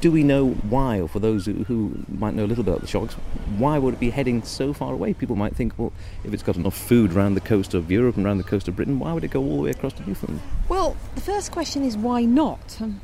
do 0.00 0.10
we 0.10 0.22
know 0.22 0.50
why, 0.50 1.00
or 1.00 1.08
for 1.08 1.20
those 1.20 1.46
who, 1.46 1.64
who 1.64 2.04
might 2.08 2.34
know 2.34 2.44
a 2.44 2.46
little 2.46 2.64
bit 2.64 2.72
about 2.72 2.80
the 2.80 2.86
sharks, 2.86 3.14
why 3.56 3.78
would 3.78 3.94
it 3.94 4.00
be 4.00 4.10
heading 4.10 4.42
so 4.42 4.72
far 4.72 4.92
away? 4.92 5.14
People 5.14 5.36
might 5.36 5.54
think, 5.54 5.78
well, 5.78 5.92
if 6.24 6.34
it's 6.34 6.42
got 6.42 6.56
enough 6.56 6.76
food 6.76 7.12
around 7.12 7.34
the 7.34 7.40
coast 7.40 7.72
of 7.74 7.90
Europe 7.90 8.16
and 8.16 8.26
around 8.26 8.38
the 8.38 8.44
coast 8.44 8.66
of 8.66 8.76
Britain, 8.76 8.98
why 8.98 9.12
would 9.12 9.24
it 9.24 9.30
go 9.30 9.40
all 9.40 9.56
the 9.56 9.62
way 9.62 9.70
across 9.70 9.92
to 9.94 10.06
Newfoundland? 10.06 10.40
Well, 10.68 10.96
the 11.14 11.20
first 11.20 11.52
question 11.52 11.84
is 11.84 11.96
why 11.96 12.24
not? 12.24 12.78
Um, 12.80 13.00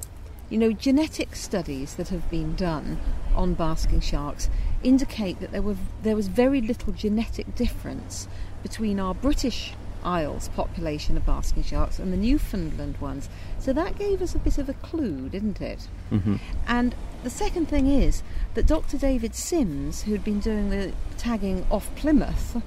you 0.50 0.58
know, 0.58 0.72
genetic 0.72 1.36
studies 1.36 1.94
that 1.96 2.08
have 2.08 2.28
been 2.30 2.54
done 2.56 2.98
on 3.34 3.54
basking 3.54 4.00
sharks 4.00 4.48
indicate 4.82 5.40
that 5.40 5.52
there 5.52 5.62
were 5.62 5.76
there 6.02 6.16
was 6.16 6.28
very 6.28 6.60
little 6.60 6.92
genetic 6.92 7.54
difference 7.54 8.28
between 8.62 9.00
our 9.00 9.14
British 9.14 9.72
Isles 10.04 10.48
population 10.54 11.16
of 11.16 11.26
basking 11.26 11.62
sharks 11.62 11.98
and 11.98 12.12
the 12.12 12.16
Newfoundland 12.16 12.98
ones. 12.98 13.28
So 13.58 13.72
that 13.72 13.98
gave 13.98 14.22
us 14.22 14.34
a 14.34 14.38
bit 14.38 14.58
of 14.58 14.68
a 14.68 14.74
clue, 14.74 15.28
didn't 15.28 15.60
it? 15.60 15.88
Mm-hmm. 16.10 16.36
And 16.66 16.94
the 17.24 17.30
second 17.30 17.66
thing 17.66 17.86
is 17.86 18.22
that 18.54 18.66
Dr. 18.66 18.96
David 18.96 19.34
Sims, 19.34 20.02
who'd 20.02 20.24
been 20.24 20.40
doing 20.40 20.70
the 20.70 20.92
tagging 21.16 21.66
off 21.70 21.94
Plymouth 21.96 22.62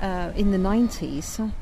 uh, 0.00 0.32
in 0.34 0.50
the 0.50 0.58
90s, 0.58 1.52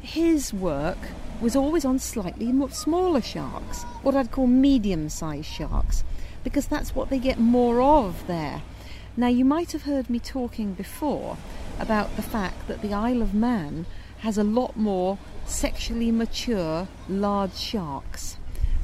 his 0.00 0.54
work 0.54 0.98
was 1.40 1.56
always 1.56 1.84
on 1.84 1.98
slightly 1.98 2.52
smaller 2.70 3.20
sharks, 3.20 3.82
what 4.02 4.14
I'd 4.14 4.30
call 4.30 4.46
medium 4.46 5.08
sized 5.08 5.46
sharks, 5.46 6.04
because 6.44 6.66
that's 6.66 6.94
what 6.94 7.10
they 7.10 7.18
get 7.18 7.38
more 7.38 7.80
of 7.80 8.26
there. 8.26 8.62
Now, 9.16 9.26
you 9.26 9.44
might 9.44 9.72
have 9.72 9.82
heard 9.82 10.08
me 10.08 10.18
talking 10.18 10.72
before 10.74 11.36
about 11.80 12.14
the 12.16 12.22
fact 12.22 12.68
that 12.68 12.82
the 12.82 12.92
Isle 12.92 13.22
of 13.22 13.34
Man 13.34 13.86
has 14.20 14.36
a 14.36 14.44
lot 14.44 14.76
more 14.76 15.18
sexually 15.46 16.10
mature 16.10 16.88
large 17.08 17.56
sharks, 17.56 18.36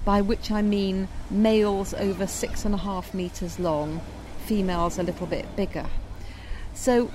by 0.05 0.21
which 0.21 0.51
I 0.51 0.63
mean 0.63 1.09
males 1.31 1.95
over 1.95 2.27
six 2.27 2.65
and 2.65 2.75
a 2.75 2.79
half 2.79 3.13
metres 3.13 3.59
long, 3.59 4.01
females 4.47 4.99
a 4.99 5.03
little 5.03 5.27
bit 5.27 5.55
bigger. 5.57 5.87
So 6.75 7.11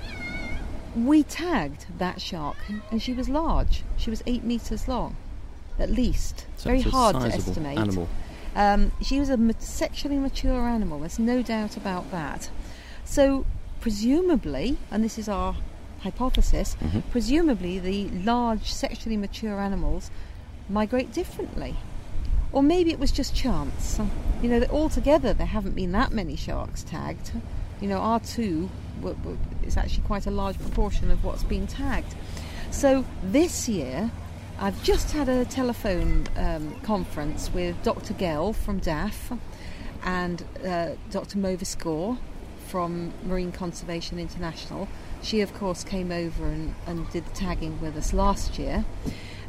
we 0.94 1.22
tagged 1.22 1.86
that 1.98 2.20
shark, 2.20 2.56
and 2.90 3.02
she 3.02 3.12
was 3.12 3.28
large. 3.28 3.82
She 3.96 4.10
was 4.10 4.22
eight 4.26 4.44
metres 4.44 4.88
long, 4.88 5.16
at 5.78 5.90
least. 5.90 6.46
So 6.56 6.70
Very 6.70 6.82
hard 6.82 7.16
to 7.16 7.26
estimate. 7.26 7.78
Animal. 7.78 8.08
Um, 8.54 8.92
she 9.00 9.18
was 9.18 9.30
a 9.30 9.54
sexually 9.58 10.18
mature 10.18 10.68
animal, 10.68 11.00
there's 11.00 11.18
no 11.18 11.42
doubt 11.42 11.76
about 11.76 12.10
that. 12.10 12.50
So, 13.04 13.46
presumably, 13.80 14.76
and 14.90 15.02
this 15.02 15.18
is 15.18 15.28
our 15.28 15.56
hypothesis, 16.02 16.76
Mhm. 16.82 17.02
presumably 17.10 17.78
the 17.78 18.08
large 18.10 18.72
sexually 18.72 19.16
mature 19.16 19.60
animals 19.60 20.10
migrate 20.68 21.12
differently. 21.12 21.76
Or 22.52 22.62
maybe 22.62 22.90
it 22.90 22.98
was 22.98 23.10
just 23.10 23.34
chance. 23.34 23.98
You 24.42 24.48
know, 24.50 24.60
that 24.60 24.70
altogether 24.70 25.32
there 25.32 25.46
haven't 25.46 25.74
been 25.74 25.92
that 25.92 26.12
many 26.12 26.36
sharks 26.36 26.82
tagged. 26.82 27.32
You 27.80 27.88
know, 27.88 27.98
R2 28.00 28.68
w- 29.00 29.16
w- 29.16 29.38
is 29.66 29.76
actually 29.76 30.02
quite 30.04 30.26
a 30.26 30.30
large 30.30 30.58
proportion 30.58 31.10
of 31.10 31.24
what's 31.24 31.42
been 31.44 31.66
tagged. 31.66 32.14
So 32.70 33.04
this 33.22 33.68
year, 33.68 34.10
I've 34.58 34.82
just 34.84 35.12
had 35.12 35.28
a 35.28 35.44
telephone 35.44 36.26
um, 36.36 36.74
conference 36.82 37.50
with 37.52 37.82
Dr. 37.82 38.12
Gell 38.14 38.52
from 38.52 38.80
DAF 38.80 39.38
and 40.04 40.44
uh, 40.64 40.90
Dr. 41.10 41.38
Mauvis 41.38 41.74
Gore 41.78 42.18
from 42.68 43.12
Marine 43.24 43.50
Conservation 43.52 44.18
International. 44.18 44.88
She, 45.22 45.40
of 45.40 45.54
course, 45.54 45.84
came 45.84 46.10
over 46.10 46.44
and, 46.44 46.74
and 46.86 47.08
did 47.10 47.24
the 47.26 47.30
tagging 47.34 47.80
with 47.80 47.96
us 47.96 48.12
last 48.12 48.58
year. 48.58 48.84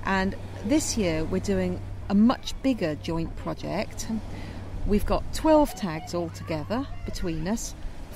And 0.05 0.35
this 0.65 0.97
year, 0.97 1.23
we're 1.23 1.39
doing 1.39 1.79
a 2.09 2.15
much 2.15 2.53
bigger 2.61 2.95
joint 2.95 3.35
project. 3.37 4.07
We've 4.85 5.05
got 5.05 5.33
12 5.33 5.75
tags 5.75 6.13
altogether 6.13 6.85
between 7.05 7.47
us. 7.47 7.73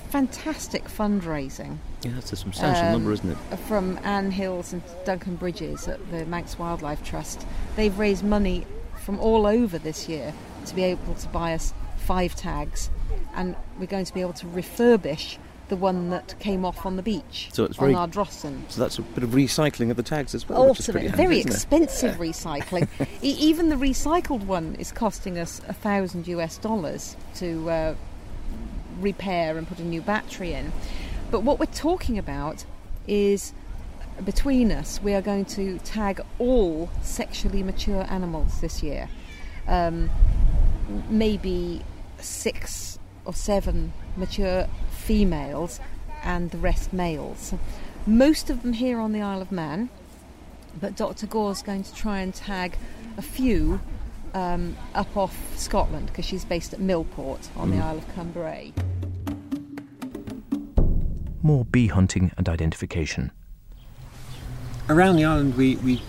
Fantastic 0.10 0.86
fundraising 0.86 1.78
Yeah, 2.04 2.12
that's 2.16 2.32
a 2.32 2.36
substantial 2.38 2.86
Um, 2.86 2.92
number, 2.94 3.12
isn't 3.12 3.30
it? 3.30 3.38
from 3.68 4.00
Anne 4.04 4.32
Hills 4.32 4.72
and 4.72 4.82
Duncan 5.06 5.36
Bridges 5.36 5.88
at 5.88 6.00
the 6.12 6.26
Manx 6.26 6.58
Wildlife 6.58 7.04
Trust. 7.04 7.46
They've 7.76 7.98
raised 7.98 8.24
money 8.24 8.66
from 9.04 9.20
all 9.20 9.46
over 9.46 9.78
this 9.78 10.08
year 10.08 10.34
to 10.66 10.76
be 10.76 10.84
able 10.84 11.16
to 11.16 11.28
buy 11.30 11.54
us 11.54 11.74
five 11.98 12.36
tags, 12.36 12.90
and 13.36 13.56
we're 13.80 13.86
going 13.88 14.06
to 14.06 14.14
be 14.14 14.22
able 14.22 14.34
to 14.34 14.46
refurbish 14.46 15.38
the 15.70 15.76
one 15.76 16.10
that 16.12 16.36
came 16.40 16.64
off 16.64 16.86
on 16.86 16.96
the 16.96 17.04
beach 17.04 17.50
So 17.52 17.66
it's 17.66 17.78
on 17.78 17.86
very- 17.86 17.96
our 17.96 18.08
Drossen. 18.08 18.70
So 18.70 18.80
that's 18.82 18.98
a 19.00 19.02
bit 19.02 19.24
of 19.24 19.32
recycling 19.32 19.90
of 19.92 19.98
the 19.98 20.04
tags 20.04 20.34
as 20.34 20.48
well, 20.48 20.70
which 20.70 20.80
is 20.80 20.88
handy, 20.88 21.10
very 21.10 21.40
expensive 21.40 22.16
recycling. 22.16 22.88
E- 23.22 23.32
even 23.40 23.70
the 23.70 23.76
recycled 23.76 24.46
one 24.46 24.76
is 24.80 24.92
costing 24.92 25.38
us 25.38 25.62
a 25.68 25.74
thousand 25.74 26.28
US 26.28 26.58
dollars 26.58 27.18
to 27.36 27.70
uh, 27.70 27.96
repair 29.00 29.58
and 29.58 29.68
put 29.68 29.80
a 29.80 29.84
new 29.84 30.02
battery 30.02 30.54
in. 30.54 30.72
But 31.32 31.42
what 31.42 31.60
we're 31.60 31.66
talking 31.68 32.18
about 32.18 32.66
is 33.08 33.54
between 34.24 34.72
us, 34.72 35.02
we 35.04 35.14
are 35.14 35.22
going 35.22 35.46
to 35.46 35.78
tag 35.80 36.22
all 36.40 36.90
sexually 37.04 37.62
mature 37.64 38.06
animals 38.10 38.62
this 38.62 38.82
year. 38.82 39.10
Um, 39.68 40.10
maybe 41.10 41.84
six 42.20 42.98
or 43.26 43.34
seven 43.34 43.94
mature 44.16 44.68
females 45.08 45.80
and 46.24 46.52
the 46.52 46.58
rest 46.58 46.92
males. 46.92 47.54
Most 48.06 48.50
of 48.50 48.62
them 48.62 48.74
here 48.74 49.00
on 49.00 49.14
the 49.14 49.22
Isle 49.22 49.42
of 49.42 49.54
Man, 49.54 49.90
but 50.82 50.98
Dr. 50.98 51.26
Gore's 51.28 51.62
going 51.64 51.84
to 51.84 51.96
try 51.96 52.20
and 52.20 52.34
tag 52.36 52.78
a 53.18 53.22
few 53.22 53.80
um, 54.34 54.76
up 54.94 55.16
off 55.16 55.36
Scotland 55.58 56.08
because 56.08 56.26
she's 56.26 56.44
based 56.44 56.74
at 56.74 56.80
Millport 56.82 57.48
on 57.56 57.72
the 57.72 57.78
Isle 57.78 57.98
of 58.00 58.08
Cumbrae. 58.16 58.74
More 61.42 61.64
bee 61.64 61.88
hunting 61.88 62.32
and 62.38 62.50
identification. 62.50 63.32
around 64.90 65.16
the 65.18 65.26
island 65.26 65.56
we, 65.56 65.76
we 65.78 66.02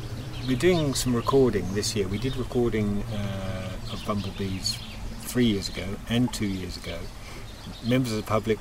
we're 0.46 0.56
doing 0.56 0.94
some 0.94 1.14
recording 1.14 1.64
this 1.74 1.94
year 1.96 2.06
we 2.08 2.18
did 2.18 2.36
recording 2.36 3.02
uh, 3.12 3.92
of 3.92 4.02
bumblebees 4.06 4.78
three 5.22 5.46
years 5.46 5.68
ago 5.68 5.84
and 6.08 6.32
two 6.32 6.46
years 6.46 6.76
ago 6.76 6.98
members 7.84 8.12
of 8.12 8.16
the 8.18 8.22
public 8.22 8.58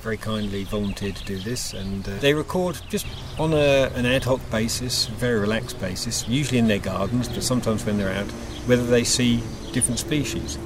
very 0.00 0.16
kindly 0.16 0.64
volunteered 0.64 1.14
to 1.16 1.24
do 1.24 1.38
this 1.38 1.72
and 1.74 2.08
uh, 2.08 2.16
they 2.18 2.34
record 2.34 2.80
just 2.88 3.06
on 3.38 3.52
a, 3.52 3.90
an 3.94 4.06
ad 4.06 4.24
hoc 4.24 4.40
basis 4.50 5.06
very 5.06 5.38
relaxed 5.38 5.78
basis 5.80 6.26
usually 6.28 6.58
in 6.58 6.68
their 6.68 6.78
gardens 6.78 7.28
but 7.28 7.42
sometimes 7.42 7.84
when 7.84 7.98
they're 7.98 8.12
out 8.12 8.30
whether 8.66 8.84
they 8.86 9.04
see 9.04 9.42
different 9.72 9.98
species 9.98 10.56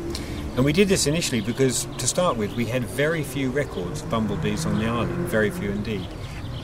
and 0.57 0.65
we 0.65 0.73
did 0.73 0.89
this 0.89 1.07
initially 1.07 1.41
because 1.41 1.87
to 1.99 2.07
start 2.07 2.37
with 2.37 2.55
we 2.55 2.65
had 2.67 2.85
very 2.85 3.23
few 3.23 3.51
records 3.51 4.03
of 4.03 4.11
bumblebees 4.11 4.65
on 4.67 4.79
the 4.79 4.87
island 4.87 5.29
very 5.29 5.51
few 5.51 5.71
indeed 5.71 6.07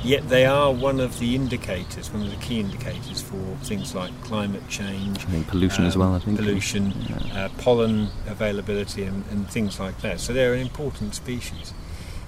Yet 0.02 0.30
they 0.30 0.46
are 0.46 0.72
one 0.72 0.98
of 0.98 1.18
the 1.18 1.34
indicators, 1.34 2.10
one 2.10 2.22
of 2.22 2.30
the 2.30 2.36
key 2.36 2.60
indicators 2.60 3.20
for 3.20 3.36
things 3.62 3.94
like 3.94 4.18
climate 4.22 4.66
change, 4.66 5.18
I 5.18 5.28
think 5.28 5.46
pollution 5.46 5.84
as 5.84 5.94
well, 5.94 6.14
I 6.14 6.20
think. 6.20 6.38
pollution, 6.38 6.94
Yeah. 7.06 7.16
uh, 7.44 7.48
pollen 7.58 8.08
availability, 8.26 9.04
and, 9.04 9.24
and 9.30 9.46
things 9.50 9.78
like 9.78 10.00
that. 10.00 10.18
So 10.20 10.32
they're 10.32 10.54
an 10.54 10.60
important 10.60 11.14
species. 11.14 11.74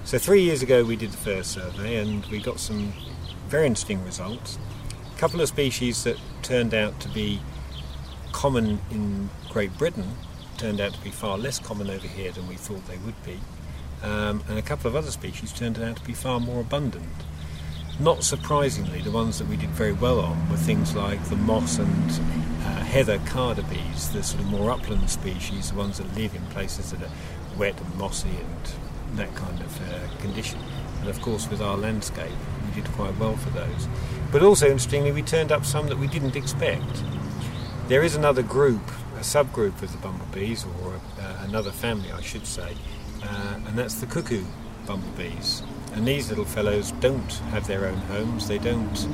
So 0.04 0.18
three 0.18 0.42
years 0.42 0.62
ago 0.62 0.84
we 0.84 0.96
did 0.96 1.12
the 1.12 1.16
first 1.16 1.52
survey, 1.52 1.96
and 1.96 2.26
we 2.26 2.40
got 2.40 2.58
some 2.58 2.92
very 3.48 3.66
interesting 3.66 4.04
results. 4.04 4.58
A 5.14 5.18
couple 5.18 5.40
of 5.40 5.48
species 5.48 6.02
that 6.04 6.16
turned 6.42 6.74
out 6.74 6.98
to 7.00 7.08
be 7.08 7.40
common 8.32 8.80
in 8.90 9.30
Great 9.48 9.78
Britain 9.78 10.16
turned 10.58 10.80
out 10.80 10.92
to 10.92 11.00
be 11.02 11.10
far 11.10 11.38
less 11.38 11.60
common 11.60 11.88
over 11.88 12.06
here 12.06 12.32
than 12.32 12.48
we 12.48 12.56
thought 12.56 12.84
they 12.88 12.98
would 12.98 13.14
be. 13.24 13.38
Um, 14.02 14.42
and 14.48 14.58
a 14.58 14.62
couple 14.62 14.88
of 14.88 14.96
other 14.96 15.12
species 15.12 15.52
turned 15.52 15.78
out 15.78 15.96
to 15.96 16.04
be 16.04 16.14
far 16.14 16.40
more 16.40 16.60
abundant. 16.60 17.06
Not 18.00 18.24
surprisingly, 18.24 19.02
the 19.02 19.12
ones 19.12 19.38
that 19.38 19.46
we 19.46 19.56
did 19.56 19.70
very 19.70 19.92
well 19.92 20.20
on 20.20 20.50
were 20.50 20.56
things 20.56 20.96
like 20.96 21.22
the 21.26 21.36
moss 21.36 21.78
and 21.78 22.10
uh, 22.10 22.80
heather 22.80 23.20
carder 23.26 23.62
bees, 23.62 24.10
the 24.10 24.24
sort 24.24 24.42
of 24.42 24.48
more 24.48 24.72
upland 24.72 25.08
species, 25.10 25.70
the 25.70 25.76
ones 25.76 25.98
that 25.98 26.12
live 26.16 26.34
in 26.34 26.44
places 26.46 26.90
that 26.90 27.02
are 27.02 27.10
wet 27.56 27.80
and 27.80 27.94
mossy 27.96 28.30
and 28.30 28.72
that 29.16 29.34
kind 29.34 29.60
of 29.60 29.92
uh, 29.92 30.16
condition. 30.20 30.60
And 31.00 31.08
of 31.08 31.20
course, 31.20 31.48
with 31.48 31.60
our 31.60 31.76
landscape, 31.76 32.32
we 32.66 32.80
did 32.80 32.90
quite 32.92 33.16
well 33.18 33.36
for 33.36 33.50
those. 33.50 33.88
But 34.30 34.42
also, 34.42 34.66
interestingly, 34.66 35.12
we 35.12 35.22
turned 35.22 35.52
up 35.52 35.64
some 35.64 35.88
that 35.88 35.98
we 35.98 36.06
didn't 36.06 36.36
expect. 36.36 37.02
There 37.88 38.02
is 38.02 38.14
another 38.14 38.42
group, 38.42 38.86
a 39.16 39.20
subgroup 39.20 39.82
of 39.82 39.92
the 39.92 39.98
bumblebees, 39.98 40.64
or 40.64 40.94
uh, 41.20 41.44
another 41.48 41.70
family, 41.70 42.12
I 42.12 42.20
should 42.20 42.46
say, 42.46 42.76
uh, 43.22 43.58
and 43.66 43.78
that's 43.78 43.96
the 43.96 44.06
cuckoo 44.06 44.44
bumblebees. 44.86 45.62
And 45.94 46.06
these 46.06 46.30
little 46.30 46.44
fellows 46.44 46.92
don't 47.00 47.32
have 47.50 47.66
their 47.66 47.86
own 47.86 47.98
homes. 47.98 48.48
They 48.48 48.58
don't 48.58 49.08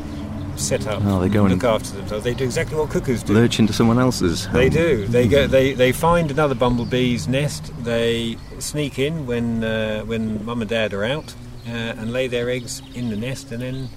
set 0.58 0.86
up, 0.86 1.02
Oh, 1.04 1.20
they 1.20 1.28
go 1.28 1.44
and- 1.44 1.54
look 1.54 1.64
after 1.64 1.96
themselves. 1.96 2.24
They 2.24 2.34
do 2.34 2.44
exactly 2.44 2.76
what 2.76 2.90
cuckoos 2.90 3.22
do. 3.22 3.32
Lurch 3.34 3.58
into 3.58 3.72
someone 3.72 3.98
else's. 3.98 4.48
They 4.50 4.68
do. 4.68 5.06
They 5.06 5.26
go. 5.28 5.46
They, 5.58 5.72
they 5.72 5.92
find 5.92 6.30
another 6.30 6.54
bumblebee's 6.54 7.26
nest. 7.28 7.72
They 7.84 8.36
sneak 8.58 8.98
in 8.98 9.26
when 9.26 9.64
uh, 9.64 10.02
when 10.02 10.44
mum 10.44 10.60
and 10.62 10.68
dad 10.68 10.92
are 10.92 11.04
out 11.04 11.34
uh, 11.66 11.70
and 11.70 12.12
lay 12.12 12.26
their 12.28 12.50
eggs 12.50 12.82
in 12.94 13.10
the 13.10 13.16
nest, 13.16 13.50
and 13.52 13.62
then 13.62 13.88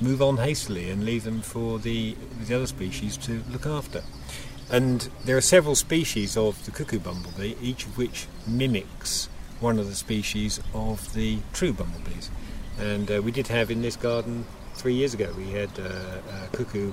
move 0.00 0.20
on 0.20 0.36
hastily 0.36 0.90
and 0.90 1.04
leave 1.04 1.24
them 1.24 1.40
for 1.40 1.78
the 1.78 2.16
the 2.46 2.54
other 2.54 2.66
species 2.66 3.16
to 3.18 3.42
look 3.50 3.66
after. 3.66 4.02
And 4.70 5.08
there 5.24 5.36
are 5.36 5.40
several 5.42 5.76
species 5.76 6.36
of 6.36 6.62
the 6.64 6.70
cuckoo 6.72 6.98
bumblebee, 6.98 7.54
each 7.62 7.86
of 7.86 7.96
which 7.96 8.26
mimics 8.46 9.28
one 9.60 9.78
of 9.78 9.86
the 9.88 9.94
species 9.94 10.60
of 10.74 11.14
the 11.14 11.38
true 11.52 11.72
bumblebees. 11.72 12.30
And 12.78 13.10
uh, 13.10 13.22
we 13.22 13.30
did 13.30 13.46
have 13.48 13.70
in 13.70 13.80
this 13.82 13.96
garden 13.96 14.44
three 14.76 14.94
years 14.94 15.14
ago, 15.14 15.32
we 15.36 15.50
had 15.50 15.70
uh, 15.78 16.44
a 16.44 16.56
cuckoo 16.56 16.92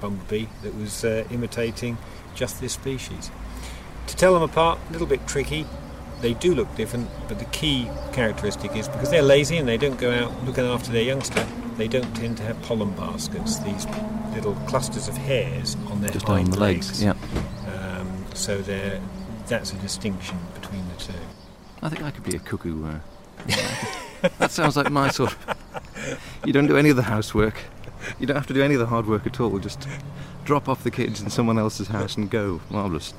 bumblebee 0.00 0.46
that 0.62 0.74
was 0.74 1.04
uh, 1.04 1.24
imitating 1.30 1.98
just 2.34 2.60
this 2.60 2.72
species. 2.72 3.30
To 4.06 4.16
tell 4.16 4.34
them 4.34 4.42
apart, 4.42 4.78
a 4.88 4.92
little 4.92 5.06
bit 5.06 5.26
tricky. 5.26 5.66
They 6.20 6.34
do 6.34 6.54
look 6.54 6.74
different, 6.76 7.10
but 7.28 7.38
the 7.38 7.44
key 7.46 7.88
characteristic 8.12 8.74
is 8.76 8.88
because 8.88 9.10
they're 9.10 9.22
lazy 9.22 9.58
and 9.58 9.68
they 9.68 9.76
don't 9.76 9.98
go 9.98 10.10
out 10.10 10.44
looking 10.44 10.64
after 10.64 10.90
their 10.92 11.02
youngster, 11.02 11.44
they 11.76 11.88
don't 11.88 12.14
tend 12.14 12.36
to 12.38 12.44
have 12.44 12.60
pollen 12.62 12.92
baskets, 12.92 13.58
these 13.58 13.86
little 14.32 14.54
clusters 14.66 15.08
of 15.08 15.16
hairs 15.16 15.76
on 15.90 16.00
their 16.00 16.10
Just 16.10 16.26
hind 16.26 16.48
on 16.48 16.50
the 16.52 16.60
legs, 16.60 17.02
yeah. 17.02 17.14
Um, 17.74 18.24
so 18.32 18.62
they're, 18.62 19.00
that's 19.48 19.72
a 19.72 19.76
distinction 19.76 20.38
between 20.54 20.86
the 20.88 20.94
two. 20.96 21.12
I 21.82 21.88
think 21.88 22.02
I 22.02 22.10
could 22.10 22.24
be 22.24 22.36
a 22.36 22.38
cuckoo. 22.38 22.86
Uh, 22.86 23.00
that 24.38 24.50
sounds 24.50 24.76
like 24.76 24.90
my 24.90 25.10
sort 25.10 25.32
of. 25.32 25.63
You 26.44 26.52
don't 26.52 26.66
do 26.66 26.76
any 26.76 26.90
of 26.90 26.96
the 26.96 27.02
housework. 27.02 27.56
You 28.18 28.26
don't 28.26 28.36
have 28.36 28.46
to 28.48 28.54
do 28.54 28.62
any 28.62 28.74
of 28.74 28.80
the 28.80 28.86
hard 28.86 29.06
work 29.06 29.26
at 29.26 29.40
all. 29.40 29.58
Just 29.58 29.88
drop 30.44 30.68
off 30.68 30.84
the 30.84 30.90
kids 30.90 31.20
in 31.22 31.30
someone 31.30 31.58
else's 31.58 31.88
house 31.88 32.16
and 32.16 32.30
go. 32.30 32.60
Marvellous. 32.70 33.14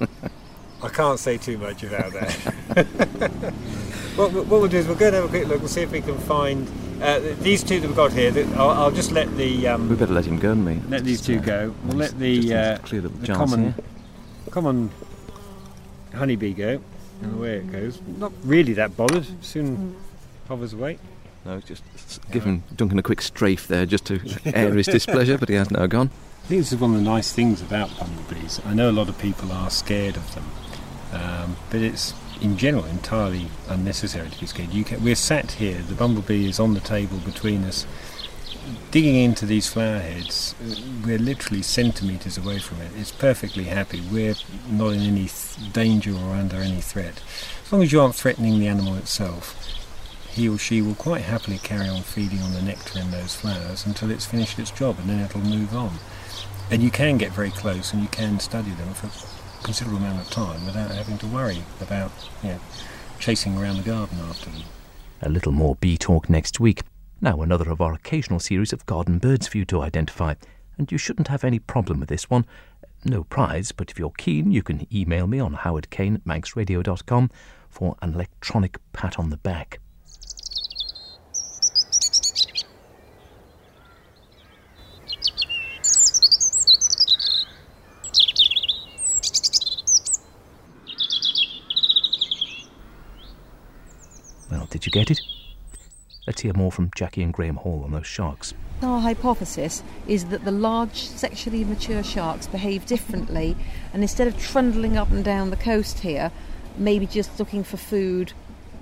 I 0.82 0.88
can't 0.88 1.18
say 1.18 1.36
too 1.36 1.58
much 1.58 1.82
about 1.82 2.12
that. 2.12 2.32
what, 4.16 4.32
what 4.32 4.46
we'll 4.48 4.68
do 4.68 4.78
is 4.78 4.86
we'll 4.86 4.96
go 4.96 5.06
and 5.06 5.14
have 5.16 5.24
a 5.24 5.28
quick 5.28 5.46
look. 5.46 5.58
We'll 5.60 5.68
see 5.68 5.82
if 5.82 5.92
we 5.92 6.00
can 6.00 6.16
find 6.18 6.66
uh, 7.02 7.20
these 7.40 7.62
two 7.62 7.80
that 7.80 7.86
we've 7.86 7.96
got 7.96 8.12
here. 8.12 8.30
that- 8.30 8.46
I'll, 8.56 8.70
I'll 8.70 8.90
just 8.90 9.12
let 9.12 9.34
the 9.36 9.66
um, 9.68 9.88
We 9.90 9.96
better 9.96 10.12
let 10.14 10.24
him 10.26 10.38
go, 10.38 10.52
and 10.52 10.64
me. 10.64 10.80
let 10.88 11.04
these 11.04 11.20
two 11.20 11.38
go. 11.40 11.74
We'll 11.84 11.96
let 11.98 12.18
the, 12.18 12.54
uh, 12.54 12.78
clear 12.78 13.02
the, 13.02 13.08
the 13.08 13.32
common 13.34 13.64
here. 13.72 13.74
common 14.50 14.90
honeybee 16.14 16.54
go, 16.54 16.80
and 17.22 17.34
away 17.34 17.56
it 17.56 17.70
goes. 17.72 18.00
Not 18.18 18.32
really 18.44 18.72
that 18.74 18.96
bothered. 18.96 19.26
Soon 19.44 19.96
hovers 20.48 20.72
away. 20.72 20.98
No, 21.44 21.60
just 21.60 21.82
giving 22.30 22.62
Duncan 22.74 22.98
a 22.98 23.02
quick 23.02 23.22
strafe 23.22 23.66
there, 23.66 23.86
just 23.86 24.04
to 24.06 24.20
air 24.44 24.74
his 24.74 24.86
displeasure. 24.86 25.38
But 25.38 25.48
he 25.48 25.54
has 25.54 25.70
now 25.70 25.86
gone. 25.86 26.10
I 26.44 26.46
think 26.46 26.60
this 26.62 26.72
is 26.72 26.78
one 26.78 26.90
of 26.90 26.96
the 26.96 27.02
nice 27.02 27.32
things 27.32 27.62
about 27.62 27.96
bumblebees. 27.98 28.60
I 28.64 28.74
know 28.74 28.90
a 28.90 28.92
lot 28.92 29.08
of 29.08 29.18
people 29.18 29.52
are 29.52 29.70
scared 29.70 30.16
of 30.16 30.34
them, 30.34 30.44
um, 31.12 31.56
but 31.70 31.80
it's 31.80 32.14
in 32.40 32.56
general 32.56 32.84
entirely 32.86 33.46
unnecessary 33.68 34.28
to 34.30 34.40
be 34.40 34.46
scared. 34.46 34.70
You 34.70 34.84
can, 34.84 35.02
we're 35.02 35.14
sat 35.14 35.52
here, 35.52 35.78
the 35.78 35.94
bumblebee 35.94 36.48
is 36.48 36.58
on 36.58 36.74
the 36.74 36.80
table 36.80 37.18
between 37.18 37.64
us, 37.64 37.86
digging 38.90 39.16
into 39.16 39.46
these 39.46 39.68
flower 39.68 39.98
heads. 39.98 40.54
We're 41.04 41.18
literally 41.18 41.62
centimetres 41.62 42.36
away 42.38 42.58
from 42.58 42.80
it. 42.80 42.90
It's 42.96 43.12
perfectly 43.12 43.64
happy. 43.64 44.00
We're 44.10 44.34
not 44.68 44.94
in 44.94 45.00
any 45.00 45.28
th- 45.28 45.72
danger 45.72 46.12
or 46.14 46.34
under 46.34 46.56
any 46.56 46.80
threat. 46.80 47.22
As 47.64 47.72
long 47.72 47.82
as 47.82 47.92
you 47.92 48.00
aren't 48.00 48.14
threatening 48.16 48.58
the 48.58 48.66
animal 48.66 48.96
itself, 48.96 49.54
he 50.30 50.48
or 50.48 50.58
she 50.58 50.80
will 50.80 50.94
quite 50.94 51.22
happily 51.22 51.58
carry 51.58 51.88
on 51.88 52.02
feeding 52.02 52.40
on 52.40 52.52
the 52.52 52.62
nectar 52.62 52.98
in 52.98 53.10
those 53.10 53.34
flowers 53.34 53.84
until 53.86 54.10
it's 54.10 54.26
finished 54.26 54.58
its 54.58 54.70
job 54.70 54.98
and 55.00 55.08
then 55.08 55.20
it'll 55.20 55.40
move 55.40 55.74
on. 55.74 55.92
And 56.70 56.82
you 56.82 56.90
can 56.90 57.18
get 57.18 57.32
very 57.32 57.50
close 57.50 57.92
and 57.92 58.02
you 58.02 58.08
can 58.08 58.38
study 58.38 58.70
them 58.70 58.94
for 58.94 59.08
a 59.08 59.64
considerable 59.64 59.98
amount 59.98 60.20
of 60.20 60.30
time 60.30 60.64
without 60.64 60.90
having 60.92 61.18
to 61.18 61.26
worry 61.26 61.62
about 61.80 62.12
you 62.42 62.50
know, 62.50 62.60
chasing 63.18 63.58
around 63.58 63.76
the 63.78 63.82
garden 63.82 64.18
after 64.20 64.50
them. 64.50 64.62
A 65.22 65.28
little 65.28 65.52
more 65.52 65.74
bee 65.74 65.98
talk 65.98 66.30
next 66.30 66.60
week. 66.60 66.82
Now, 67.20 67.42
another 67.42 67.70
of 67.70 67.80
our 67.80 67.92
occasional 67.92 68.38
series 68.38 68.72
of 68.72 68.86
garden 68.86 69.18
birds 69.18 69.48
for 69.48 69.58
you 69.58 69.64
to 69.66 69.82
identify. 69.82 70.34
And 70.78 70.90
you 70.90 70.96
shouldn't 70.96 71.28
have 71.28 71.44
any 71.44 71.58
problem 71.58 72.00
with 72.00 72.08
this 72.08 72.30
one. 72.30 72.46
No 73.04 73.24
prize, 73.24 73.72
but 73.72 73.90
if 73.90 73.98
you're 73.98 74.12
keen, 74.16 74.52
you 74.52 74.62
can 74.62 74.86
email 74.94 75.26
me 75.26 75.40
on 75.40 75.56
howardcaine 75.56 76.14
at 76.14 76.24
manxradio.com 76.24 77.30
for 77.68 77.96
an 78.00 78.14
electronic 78.14 78.78
pat 78.92 79.18
on 79.18 79.30
the 79.30 79.36
back. 79.36 79.79
Well, 94.50 94.66
did 94.68 94.84
you 94.84 94.90
get 94.90 95.10
it? 95.10 95.20
Let's 96.26 96.40
hear 96.40 96.52
more 96.54 96.72
from 96.72 96.90
Jackie 96.96 97.22
and 97.22 97.32
Graham 97.32 97.56
Hall 97.56 97.82
on 97.84 97.92
those 97.92 98.06
sharks. 98.06 98.52
Our 98.82 99.00
hypothesis 99.00 99.82
is 100.08 100.26
that 100.26 100.44
the 100.44 100.50
large 100.50 100.96
sexually 100.96 101.64
mature 101.64 102.02
sharks 102.02 102.46
behave 102.46 102.86
differently, 102.86 103.56
and 103.92 104.02
instead 104.02 104.26
of 104.26 104.38
trundling 104.38 104.96
up 104.96 105.10
and 105.10 105.24
down 105.24 105.50
the 105.50 105.56
coast 105.56 106.00
here, 106.00 106.32
maybe 106.76 107.06
just 107.06 107.38
looking 107.38 107.62
for 107.62 107.76
food 107.76 108.32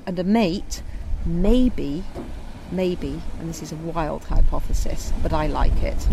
and 0.07 0.19
a 0.19 0.25
mate, 0.25 0.83
maybe, 1.27 2.05
maybe, 2.71 3.21
and 3.39 3.49
this 3.49 3.63
is 3.63 3.73
a 3.73 3.77
wild 3.77 4.25
hypothesis, 4.25 5.13
but 5.23 5.33
I 5.33 5.49
like 5.49 5.83
it. 5.83 6.09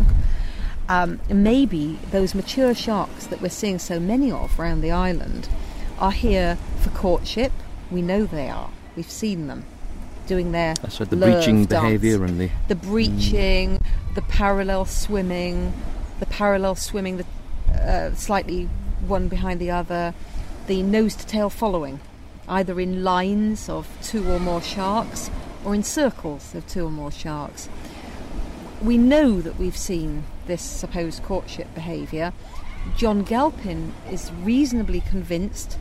Um, 0.89 1.19
maybe 1.29 1.97
those 2.11 2.35
mature 2.35 2.75
sharks 2.75 3.27
that 3.27 3.41
we're 3.41 3.49
seeing 3.49 3.79
so 3.79 3.99
many 3.99 4.31
of 4.31 4.59
around 4.59 4.81
the 4.81 4.91
island 4.91 5.47
are 5.99 6.11
here 6.11 6.57
for 6.81 6.89
courtship. 6.89 7.51
We 7.89 8.01
know 8.01 8.25
they 8.25 8.49
are. 8.49 8.69
We've 8.95 9.09
seen 9.09 9.47
them 9.47 9.65
doing 10.27 10.51
their 10.51 10.73
That's 10.75 10.99
right, 10.99 11.09
the 11.09 11.17
breaching 11.17 11.65
behaviour 11.65 12.23
and 12.23 12.39
the. 12.39 12.49
the 12.67 12.75
breaching, 12.75 13.79
the 14.15 14.21
parallel 14.23 14.85
swimming, 14.85 15.73
the 16.19 16.25
parallel 16.25 16.75
swimming, 16.75 17.17
the 17.17 17.25
uh, 17.73 18.13
slightly 18.15 18.69
one 19.07 19.27
behind 19.27 19.59
the 19.59 19.71
other, 19.71 20.13
the 20.67 20.81
nose 20.81 21.15
to 21.15 21.25
tail 21.25 21.49
following, 21.49 21.99
either 22.47 22.79
in 22.79 23.03
lines 23.03 23.69
of 23.69 23.87
two 24.01 24.29
or 24.29 24.39
more 24.39 24.61
sharks 24.61 25.29
or 25.63 25.75
in 25.75 25.83
circles 25.83 26.55
of 26.55 26.67
two 26.67 26.85
or 26.85 26.91
more 26.91 27.11
sharks. 27.11 27.69
We 28.81 28.97
know 28.97 29.41
that 29.41 29.57
we've 29.57 29.77
seen 29.77 30.23
this 30.47 30.61
supposed 30.61 31.23
courtship 31.23 31.73
behaviour. 31.73 32.33
John 32.95 33.23
Galpin 33.23 33.93
is 34.11 34.31
reasonably 34.43 35.01
convinced 35.01 35.77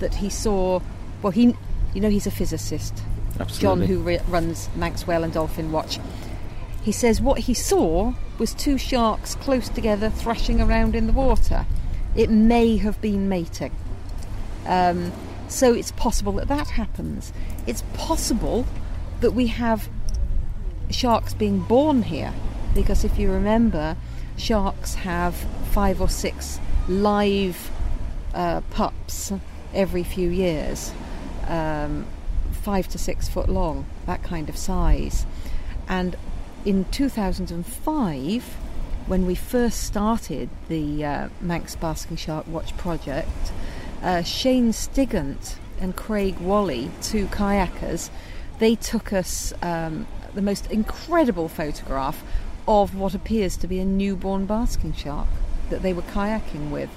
that 0.00 0.16
he 0.16 0.28
saw, 0.28 0.80
well, 1.22 1.30
he, 1.30 1.56
you 1.94 2.00
know, 2.00 2.08
he's 2.08 2.26
a 2.26 2.30
physicist. 2.30 3.02
John, 3.58 3.80
who 3.82 3.98
re- 4.00 4.20
runs 4.28 4.68
Manx 4.76 5.06
Whale 5.06 5.24
and 5.24 5.32
Dolphin 5.32 5.72
Watch, 5.72 5.98
he 6.82 6.92
says 6.92 7.20
what 7.20 7.40
he 7.40 7.54
saw 7.54 8.12
was 8.38 8.54
two 8.54 8.76
sharks 8.76 9.34
close 9.36 9.68
together 9.68 10.10
thrashing 10.10 10.60
around 10.60 10.94
in 10.94 11.06
the 11.06 11.12
water. 11.12 11.66
It 12.14 12.28
may 12.28 12.76
have 12.76 13.00
been 13.00 13.28
mating. 13.28 13.74
Um, 14.66 15.12
so 15.48 15.72
it's 15.72 15.92
possible 15.92 16.32
that 16.32 16.48
that 16.48 16.70
happens. 16.70 17.32
It's 17.66 17.82
possible 17.94 18.66
that 19.20 19.32
we 19.32 19.46
have 19.48 19.88
sharks 20.90 21.34
being 21.34 21.60
born 21.60 22.02
here 22.02 22.32
because 22.74 23.04
if 23.04 23.18
you 23.18 23.30
remember, 23.30 23.96
sharks 24.36 24.94
have 24.94 25.34
five 25.70 26.00
or 26.00 26.08
six 26.08 26.58
live 26.88 27.70
uh, 28.34 28.60
pups 28.70 29.32
every 29.74 30.02
few 30.02 30.28
years, 30.28 30.92
um, 31.46 32.06
five 32.50 32.88
to 32.88 32.98
six 32.98 33.28
foot 33.28 33.48
long, 33.48 33.86
that 34.06 34.22
kind 34.22 34.48
of 34.48 34.56
size. 34.56 35.26
And 35.88 36.16
in 36.64 36.84
2005, 36.86 38.44
when 39.06 39.26
we 39.26 39.34
first 39.34 39.82
started 39.82 40.48
the 40.68 41.04
uh, 41.04 41.28
Manx 41.40 41.74
Basking 41.76 42.16
Shark 42.16 42.46
Watch 42.46 42.76
project, 42.76 43.52
uh, 44.02 44.22
Shane 44.22 44.72
Stigant 44.72 45.56
and 45.80 45.96
Craig 45.96 46.38
Wally, 46.38 46.90
two 47.02 47.26
kayakers, 47.26 48.10
they 48.58 48.76
took 48.76 49.12
us 49.12 49.52
um, 49.62 50.06
the 50.34 50.42
most 50.42 50.70
incredible 50.70 51.48
photograph 51.48 52.22
of 52.68 52.94
what 52.94 53.14
appears 53.14 53.56
to 53.56 53.66
be 53.66 53.80
a 53.80 53.84
newborn 53.84 54.46
basking 54.46 54.92
shark 54.92 55.26
that 55.70 55.82
they 55.82 55.92
were 55.92 56.02
kayaking 56.02 56.70
with. 56.70 56.90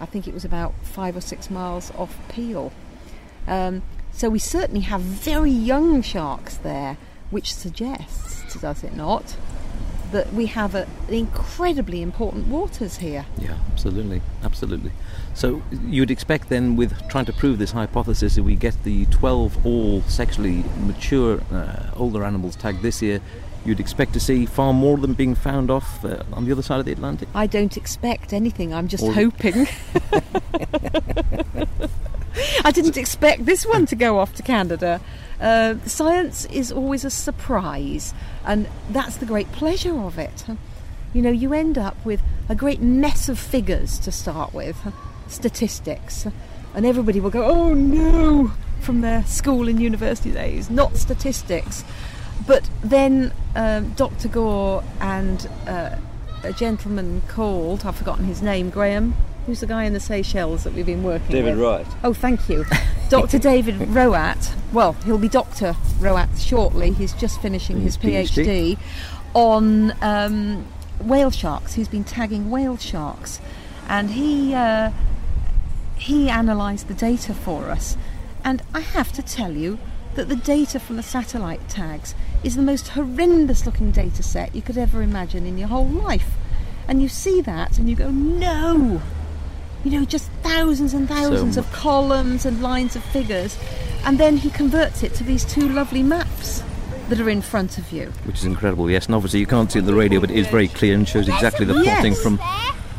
I 0.00 0.06
think 0.06 0.26
it 0.26 0.34
was 0.34 0.44
about 0.44 0.74
five 0.82 1.16
or 1.16 1.20
six 1.20 1.50
miles 1.50 1.92
off 1.92 2.16
Peel. 2.28 2.72
Um, 3.48 3.82
so 4.12 4.28
we 4.28 4.38
certainly 4.38 4.82
have 4.82 5.00
very 5.00 5.50
young 5.50 6.02
sharks 6.02 6.56
there, 6.56 6.98
which 7.30 7.54
suggests, 7.54 8.60
does 8.60 8.84
it 8.84 8.94
not, 8.94 9.36
that 10.12 10.32
we 10.32 10.46
have 10.46 10.74
a, 10.74 10.86
incredibly 11.08 12.02
important 12.02 12.48
waters 12.48 12.98
here. 12.98 13.26
Yeah, 13.38 13.58
absolutely, 13.72 14.22
absolutely. 14.42 14.92
So 15.34 15.62
you'd 15.70 16.10
expect 16.10 16.48
then, 16.48 16.76
with 16.76 17.08
trying 17.08 17.26
to 17.26 17.32
prove 17.32 17.58
this 17.58 17.72
hypothesis, 17.72 18.38
if 18.38 18.44
we 18.44 18.56
get 18.56 18.82
the 18.84 19.06
12 19.06 19.66
all 19.66 20.02
sexually 20.02 20.64
mature 20.80 21.40
uh, 21.52 21.90
older 21.94 22.24
animals 22.24 22.56
tagged 22.56 22.82
this 22.82 23.02
year, 23.02 23.20
you'd 23.64 23.80
expect 23.80 24.14
to 24.14 24.20
see 24.20 24.46
far 24.46 24.72
more 24.72 24.94
of 24.94 25.02
them 25.02 25.14
being 25.14 25.34
found 25.34 25.70
off 25.70 26.04
uh, 26.04 26.22
on 26.32 26.46
the 26.46 26.52
other 26.52 26.62
side 26.62 26.80
of 26.80 26.86
the 26.86 26.92
Atlantic. 26.92 27.28
I 27.34 27.46
don't 27.46 27.76
expect 27.76 28.32
anything, 28.32 28.72
I'm 28.72 28.88
just 28.88 29.04
Or- 29.04 29.12
hoping. 29.12 29.68
I 32.64 32.70
didn't 32.70 32.96
expect 32.96 33.44
this 33.44 33.64
one 33.66 33.86
to 33.86 33.96
go 33.96 34.18
off 34.18 34.34
to 34.34 34.42
Canada. 34.42 35.00
Uh, 35.40 35.76
science 35.86 36.44
is 36.46 36.72
always 36.72 37.04
a 37.04 37.10
surprise, 37.10 38.14
and 38.44 38.68
that's 38.90 39.16
the 39.16 39.26
great 39.26 39.50
pleasure 39.52 39.96
of 39.98 40.18
it. 40.18 40.44
you 41.12 41.22
know, 41.22 41.30
you 41.30 41.52
end 41.52 41.78
up 41.78 41.96
with 42.04 42.20
a 42.48 42.54
great 42.54 42.80
mess 42.80 43.28
of 43.28 43.38
figures 43.38 43.98
to 44.00 44.12
start 44.12 44.52
with, 44.52 44.76
statistics, 45.28 46.26
and 46.74 46.84
everybody 46.84 47.20
will 47.20 47.30
go, 47.30 47.44
oh 47.44 47.74
no, 47.74 48.52
from 48.80 49.00
their 49.00 49.24
school 49.24 49.68
and 49.68 49.80
university 49.80 50.30
days, 50.30 50.70
not 50.70 50.96
statistics. 50.96 51.84
But 52.46 52.68
then 52.82 53.32
um, 53.54 53.92
Dr. 53.94 54.28
Gore 54.28 54.84
and 55.00 55.48
uh, 55.66 55.96
a 56.42 56.52
gentleman 56.52 57.22
called, 57.28 57.84
I've 57.84 57.96
forgotten 57.96 58.24
his 58.24 58.42
name, 58.42 58.70
Graham, 58.70 59.14
who's 59.48 59.60
the 59.60 59.66
guy 59.66 59.84
in 59.84 59.94
the 59.94 60.00
Seychelles 60.00 60.64
that 60.64 60.74
we've 60.74 60.84
been 60.84 61.02
working 61.02 61.26
with? 61.26 61.32
David 61.32 61.56
with? 61.56 61.64
Rowat. 61.64 61.86
Oh, 62.04 62.12
thank 62.12 62.50
you. 62.50 62.66
Dr. 63.08 63.38
David 63.38 63.76
Rowat, 63.76 64.54
well, 64.74 64.92
he'll 65.06 65.16
be 65.16 65.30
Dr. 65.30 65.74
Rowat 65.98 66.38
shortly, 66.38 66.92
he's 66.92 67.14
just 67.14 67.40
finishing 67.40 67.80
his, 67.80 67.96
His 67.96 68.28
PhD, 68.28 68.76
PhD. 68.76 68.78
on 69.32 69.94
um, 70.02 70.66
whale 71.00 71.30
sharks. 71.30 71.72
He's 71.72 71.88
been 71.88 72.04
tagging 72.04 72.50
whale 72.50 72.76
sharks. 72.76 73.40
And 73.88 74.10
he, 74.10 74.52
uh, 74.52 74.90
he 75.96 76.28
analysed 76.28 76.88
the 76.88 76.94
data 76.94 77.32
for 77.32 77.70
us. 77.70 77.96
And 78.44 78.62
I 78.74 78.80
have 78.80 79.12
to 79.12 79.22
tell 79.22 79.52
you 79.52 79.78
that 80.14 80.28
the 80.28 80.36
data 80.36 80.78
from 80.78 80.96
the 80.96 81.02
satellite 81.02 81.66
tags 81.70 82.14
is 82.44 82.54
the 82.54 82.60
most 82.60 82.88
horrendous 82.88 83.64
looking 83.64 83.92
data 83.92 84.22
set 84.22 84.54
you 84.54 84.60
could 84.60 84.76
ever 84.76 85.00
imagine 85.00 85.46
in 85.46 85.56
your 85.56 85.68
whole 85.68 85.88
life. 85.88 86.32
And 86.86 87.00
you 87.00 87.08
see 87.08 87.40
that 87.40 87.78
and 87.78 87.88
you 87.88 87.96
go, 87.96 88.10
no! 88.10 89.00
You 89.84 89.92
know, 90.00 90.04
just 90.04 90.30
thousands 90.42 90.92
and 90.94 91.08
thousands 91.08 91.56
of 91.56 91.70
columns 91.72 92.44
and 92.44 92.60
lines 92.60 92.96
of 92.96 93.04
figures. 93.04 93.58
And 94.04 94.18
then 94.18 94.36
he 94.38 94.50
converts 94.50 95.02
it 95.02 95.14
to 95.14 95.24
these 95.24 95.44
two 95.44 95.68
lovely 95.68 96.02
maps 96.02 96.62
that 97.08 97.20
are 97.20 97.30
in 97.30 97.40
front 97.40 97.78
of 97.78 97.90
you. 97.90 98.06
Which 98.24 98.36
is 98.36 98.44
incredible, 98.44 98.90
yes. 98.90 99.06
And 99.06 99.14
obviously 99.14 99.40
you 99.40 99.46
can't 99.46 99.70
see 99.70 99.78
it 99.78 99.82
on 99.82 99.86
the 99.86 99.94
radio, 99.94 100.20
but 100.20 100.30
it 100.30 100.36
is 100.36 100.46
very 100.48 100.68
clear 100.68 100.94
and 100.94 101.08
shows 101.08 101.28
exactly 101.28 101.64
the 101.64 101.74
Yes. 101.74 101.94
plotting 102.00 102.14
from 102.14 102.38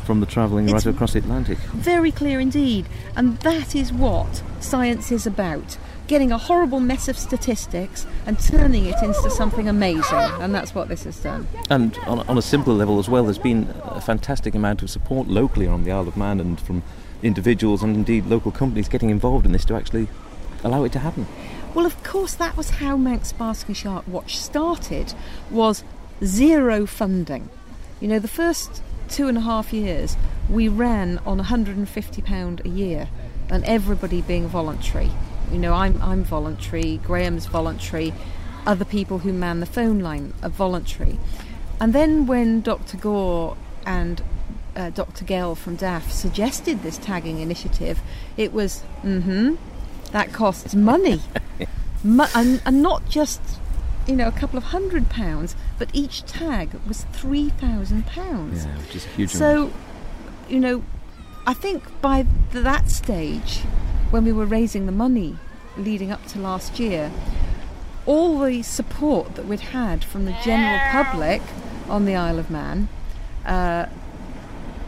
from 0.04 0.18
the 0.18 0.26
travelling 0.26 0.66
right 0.66 0.84
across 0.86 1.12
the 1.12 1.20
Atlantic. 1.20 1.56
Very 1.58 2.10
clear 2.10 2.40
indeed. 2.40 2.86
And 3.14 3.38
that 3.40 3.76
is 3.76 3.92
what 3.92 4.42
science 4.58 5.12
is 5.12 5.24
about 5.24 5.76
getting 6.10 6.32
a 6.32 6.38
horrible 6.38 6.80
mess 6.80 7.06
of 7.06 7.16
statistics 7.16 8.04
and 8.26 8.36
turning 8.40 8.84
it 8.84 9.00
into 9.00 9.30
something 9.30 9.68
amazing. 9.68 10.18
And 10.40 10.52
that's 10.52 10.74
what 10.74 10.88
this 10.88 11.04
has 11.04 11.16
done. 11.20 11.46
And 11.70 11.96
on, 11.98 12.18
on 12.28 12.36
a 12.36 12.42
simpler 12.42 12.74
level 12.74 12.98
as 12.98 13.08
well, 13.08 13.22
there's 13.22 13.38
been 13.38 13.72
a 13.84 14.00
fantastic 14.00 14.56
amount 14.56 14.82
of 14.82 14.90
support 14.90 15.28
locally 15.28 15.68
on 15.68 15.84
the 15.84 15.92
Isle 15.92 16.08
of 16.08 16.16
Man 16.16 16.40
and 16.40 16.60
from 16.60 16.82
individuals 17.22 17.84
and 17.84 17.94
indeed 17.94 18.26
local 18.26 18.50
companies 18.50 18.88
getting 18.88 19.10
involved 19.10 19.46
in 19.46 19.52
this 19.52 19.64
to 19.66 19.76
actually 19.76 20.08
allow 20.64 20.82
it 20.82 20.90
to 20.92 20.98
happen. 20.98 21.28
Well, 21.74 21.86
of 21.86 22.02
course, 22.02 22.34
that 22.34 22.56
was 22.56 22.70
how 22.70 22.96
Manx 22.96 23.30
Basking 23.30 23.76
Shark 23.76 24.04
Watch 24.08 24.36
started, 24.36 25.14
was 25.48 25.84
zero 26.24 26.86
funding. 26.86 27.48
You 28.00 28.08
know, 28.08 28.18
the 28.18 28.26
first 28.26 28.82
two 29.08 29.28
and 29.28 29.38
a 29.38 29.42
half 29.42 29.72
years 29.72 30.16
we 30.48 30.66
ran 30.66 31.18
on 31.18 31.38
£150 31.38 32.64
a 32.64 32.68
year 32.68 33.08
and 33.48 33.64
everybody 33.64 34.22
being 34.22 34.48
voluntary. 34.48 35.10
You 35.52 35.58
know, 35.58 35.74
I'm, 35.74 36.00
I'm 36.02 36.24
voluntary, 36.24 36.98
Graham's 36.98 37.46
voluntary, 37.46 38.12
other 38.66 38.84
people 38.84 39.18
who 39.18 39.32
man 39.32 39.60
the 39.60 39.66
phone 39.66 40.00
line 40.00 40.34
are 40.42 40.48
voluntary. 40.48 41.18
And 41.80 41.92
then 41.92 42.26
when 42.26 42.60
Dr. 42.60 42.96
Gore 42.96 43.56
and 43.86 44.22
uh, 44.76 44.90
Dr. 44.90 45.24
Gell 45.24 45.54
from 45.54 45.76
DAF 45.76 46.10
suggested 46.10 46.82
this 46.82 46.98
tagging 46.98 47.40
initiative, 47.40 48.00
it 48.36 48.52
was, 48.52 48.82
mm 49.02 49.22
hmm, 49.22 49.54
that 50.12 50.32
costs 50.32 50.74
money. 50.74 51.20
Mo- 52.04 52.26
and, 52.34 52.62
and 52.64 52.82
not 52.82 53.08
just, 53.08 53.40
you 54.06 54.16
know, 54.16 54.28
a 54.28 54.32
couple 54.32 54.58
of 54.58 54.64
hundred 54.64 55.08
pounds, 55.08 55.54
but 55.78 55.88
each 55.92 56.24
tag 56.24 56.70
was 56.86 57.04
£3,000. 57.12 58.04
Yeah, 58.16 58.78
which 58.78 58.96
is 58.96 59.06
a 59.06 59.08
huge 59.10 59.34
amount. 59.34 59.72
So, 59.72 59.72
you 60.48 60.60
know, 60.60 60.82
I 61.46 61.54
think 61.54 61.84
by 62.00 62.22
th- 62.22 62.64
that 62.64 62.90
stage, 62.90 63.60
when 64.10 64.24
we 64.24 64.32
were 64.32 64.46
raising 64.46 64.86
the 64.86 64.92
money 64.92 65.36
leading 65.76 66.10
up 66.10 66.26
to 66.26 66.38
last 66.38 66.78
year, 66.78 67.10
all 68.06 68.40
the 68.40 68.62
support 68.62 69.34
that 69.36 69.46
we'd 69.46 69.60
had 69.60 70.04
from 70.04 70.24
the 70.24 70.36
general 70.44 70.78
public 70.90 71.42
on 71.88 72.04
the 72.04 72.16
Isle 72.16 72.38
of 72.38 72.50
Man, 72.50 72.88
uh, 73.46 73.86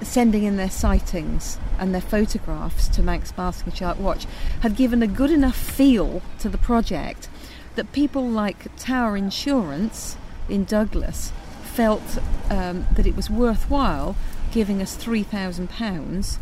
sending 0.02 0.42
in 0.42 0.56
their 0.56 0.70
sightings 0.70 1.58
and 1.78 1.94
their 1.94 2.00
photographs 2.00 2.88
to 2.88 3.02
Manx 3.02 3.30
Basking 3.30 3.72
Shark 3.72 3.98
Watch, 3.98 4.26
had 4.60 4.76
given 4.76 5.02
a 5.02 5.06
good 5.06 5.30
enough 5.30 5.56
feel 5.56 6.22
to 6.40 6.48
the 6.48 6.58
project 6.58 7.28
that 7.76 7.92
people 7.92 8.28
like 8.28 8.74
Tower 8.76 9.16
Insurance 9.16 10.16
in 10.48 10.64
Douglas 10.64 11.32
felt 11.62 12.18
um, 12.50 12.86
that 12.92 13.06
it 13.06 13.16
was 13.16 13.30
worthwhile 13.30 14.16
giving 14.52 14.82
us 14.82 14.96
£3,000 14.96 16.38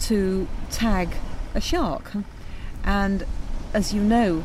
to 0.00 0.48
tag 0.70 1.16
a 1.54 1.60
shark. 1.60 2.12
And 2.84 3.24
as 3.74 3.92
you 3.92 4.00
know, 4.02 4.44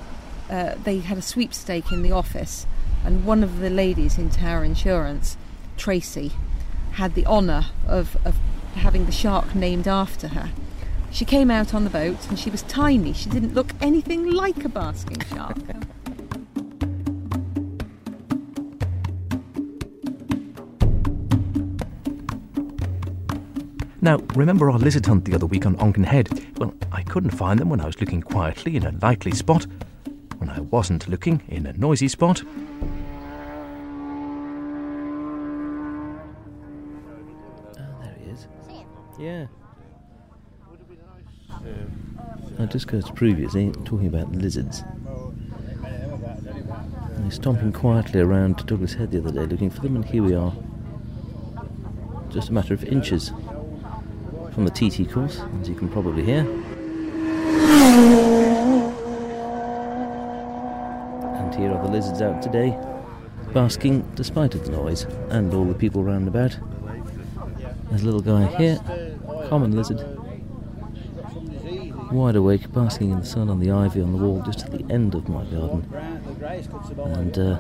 uh, 0.49 0.75
they 0.83 0.99
had 0.99 1.17
a 1.17 1.21
sweepstake 1.21 1.91
in 1.91 2.01
the 2.01 2.11
office, 2.11 2.67
and 3.03 3.25
one 3.25 3.43
of 3.43 3.59
the 3.59 3.69
ladies 3.69 4.17
in 4.17 4.29
Tower 4.29 4.63
Insurance, 4.63 5.37
Tracy, 5.77 6.33
had 6.93 7.15
the 7.15 7.25
honour 7.25 7.67
of, 7.87 8.17
of 8.25 8.35
having 8.75 9.05
the 9.05 9.11
shark 9.11 9.55
named 9.55 9.87
after 9.87 10.29
her. 10.29 10.51
She 11.11 11.25
came 11.25 11.49
out 11.49 11.73
on 11.73 11.83
the 11.83 11.89
boat 11.89 12.27
and 12.29 12.37
she 12.37 12.49
was 12.49 12.61
tiny. 12.63 13.13
She 13.13 13.29
didn't 13.29 13.53
look 13.53 13.71
anything 13.81 14.29
like 14.29 14.65
a 14.65 14.69
basking 14.69 15.21
shark. 15.21 15.57
Now, 24.05 24.17
remember 24.35 24.69
our 24.69 24.77
lizard 24.77 25.07
hunt 25.07 25.25
the 25.25 25.33
other 25.33 25.47
week 25.47 25.65
on 25.65 25.75
Onken 25.77 26.05
Head? 26.05 26.29
Well, 26.59 26.75
I 26.91 27.01
couldn't 27.01 27.31
find 27.31 27.59
them 27.59 27.69
when 27.69 27.81
I 27.81 27.87
was 27.87 27.99
looking 27.99 28.21
quietly 28.21 28.75
in 28.75 28.85
a 28.85 28.91
likely 29.01 29.31
spot, 29.31 29.65
when 30.37 30.47
I 30.47 30.59
wasn't 30.59 31.07
looking 31.07 31.41
in 31.47 31.65
a 31.65 31.73
noisy 31.73 32.07
spot. 32.07 32.43
Oh, 32.43 32.53
there 37.99 38.15
he 38.23 38.29
is. 38.29 38.47
Yeah. 39.17 39.47
Now, 42.59 42.67
just 42.67 42.85
goes 42.87 43.05
to 43.05 43.13
prove 43.13 43.37
previous, 43.37 43.55
eh, 43.55 43.71
talking 43.85 44.05
about 44.05 44.31
lizards. 44.31 44.83
I 45.83 47.25
was 47.25 47.33
stomping 47.33 47.73
quietly 47.73 48.21
around 48.21 48.67
Douglas 48.67 48.93
Head 48.93 49.09
the 49.09 49.17
other 49.17 49.31
day 49.31 49.47
looking 49.47 49.71
for 49.71 49.81
them, 49.81 49.95
and 49.95 50.05
here 50.05 50.21
we 50.21 50.35
are. 50.35 50.53
Just 52.29 52.49
a 52.49 52.53
matter 52.53 52.75
of 52.75 52.83
inches 52.83 53.31
from 54.55 54.63
the 54.63 54.71
TT 54.71 55.11
course, 55.11 55.41
as 55.59 55.67
you 55.67 55.75
can 55.75 55.89
probably 55.89 56.23
hear. 56.23 56.39
And 61.39 61.53
here 61.55 61.73
are 61.73 61.85
the 61.85 61.91
lizards 61.91 62.21
out 62.21 62.41
today, 62.41 62.79
basking 63.53 64.09
despite 64.15 64.55
of 64.55 64.65
the 64.65 64.71
noise 64.71 65.03
and 65.29 65.53
all 65.53 65.65
the 65.65 65.73
people 65.73 66.05
round 66.05 66.29
about. 66.29 66.57
There's 67.89 68.03
a 68.03 68.05
little 68.05 68.21
guy 68.21 68.45
here, 68.55 68.79
common 69.49 69.75
lizard, 69.75 69.99
wide 72.13 72.37
awake, 72.37 72.71
basking 72.71 73.11
in 73.11 73.19
the 73.19 73.25
sun 73.25 73.49
on 73.49 73.59
the 73.59 73.71
ivy 73.71 74.01
on 74.01 74.13
the 74.13 74.17
wall 74.17 74.41
just 74.45 74.63
at 74.63 74.71
the 74.71 74.85
end 74.89 75.15
of 75.15 75.27
my 75.27 75.43
garden. 75.43 75.85
And 76.97 77.37
uh, 77.37 77.59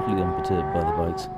totally 0.00 0.22
unperturbed 0.22 0.74
by 0.74 0.80
the 0.80 0.90
bikes. 0.96 1.28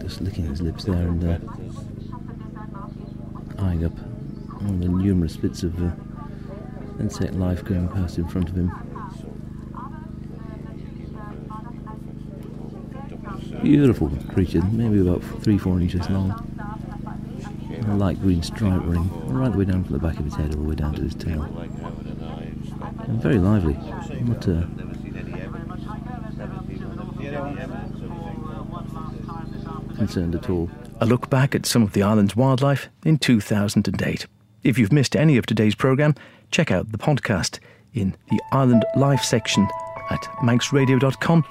Just 0.00 0.22
licking 0.22 0.46
his 0.46 0.62
lips 0.62 0.84
there 0.84 0.94
and 0.94 1.22
uh, 1.22 1.38
eyeing 3.58 3.84
up 3.84 3.92
all 4.62 4.72
the 4.72 4.88
numerous 4.88 5.36
bits 5.36 5.62
of 5.64 5.78
uh, 5.82 5.90
insect 6.98 7.34
life 7.34 7.62
going 7.62 7.88
past 7.88 8.16
in 8.16 8.26
front 8.26 8.48
of 8.48 8.56
him. 8.56 8.72
Beautiful 13.62 14.10
creature, 14.32 14.62
maybe 14.72 15.00
about 15.00 15.22
three, 15.42 15.58
four 15.58 15.78
inches 15.78 16.08
long. 16.08 16.30
A 17.86 17.94
light 17.96 18.18
green 18.18 18.42
stripe 18.42 18.80
running 18.84 19.10
right 19.26 19.52
the 19.52 19.58
way 19.58 19.66
down 19.66 19.84
from 19.84 19.92
the 19.92 19.98
back 19.98 20.18
of 20.18 20.24
his 20.24 20.34
head 20.34 20.54
all 20.54 20.62
the 20.62 20.68
way 20.70 20.74
down 20.74 20.94
to 20.94 21.02
his 21.02 21.14
tail. 21.14 21.42
And 23.06 23.22
very 23.22 23.38
lively. 23.38 23.74
Not 24.22 24.48
uh, 24.48 24.64
concerned 29.96 30.34
at 30.34 30.50
all. 30.50 30.70
A 31.00 31.06
look 31.06 31.28
back 31.30 31.54
at 31.54 31.66
some 31.66 31.82
of 31.82 31.92
the 31.92 32.02
island's 32.02 32.36
wildlife 32.36 32.88
in 33.04 33.18
2008. 33.18 34.26
If 34.62 34.78
you've 34.78 34.92
missed 34.92 35.16
any 35.16 35.36
of 35.36 35.46
today's 35.46 35.74
programme, 35.74 36.14
check 36.50 36.70
out 36.70 36.90
the 36.92 36.98
podcast 36.98 37.58
in 37.92 38.16
the 38.30 38.40
Island 38.52 38.84
Life 38.96 39.22
section 39.22 39.68
at 40.10 40.22
manxradio.com 40.42 41.44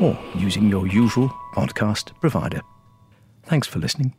or 0.00 0.18
using 0.34 0.68
your 0.68 0.86
usual 0.86 1.28
podcast 1.54 2.18
provider. 2.20 2.60
Thanks 3.44 3.66
for 3.66 3.78
listening. 3.78 4.14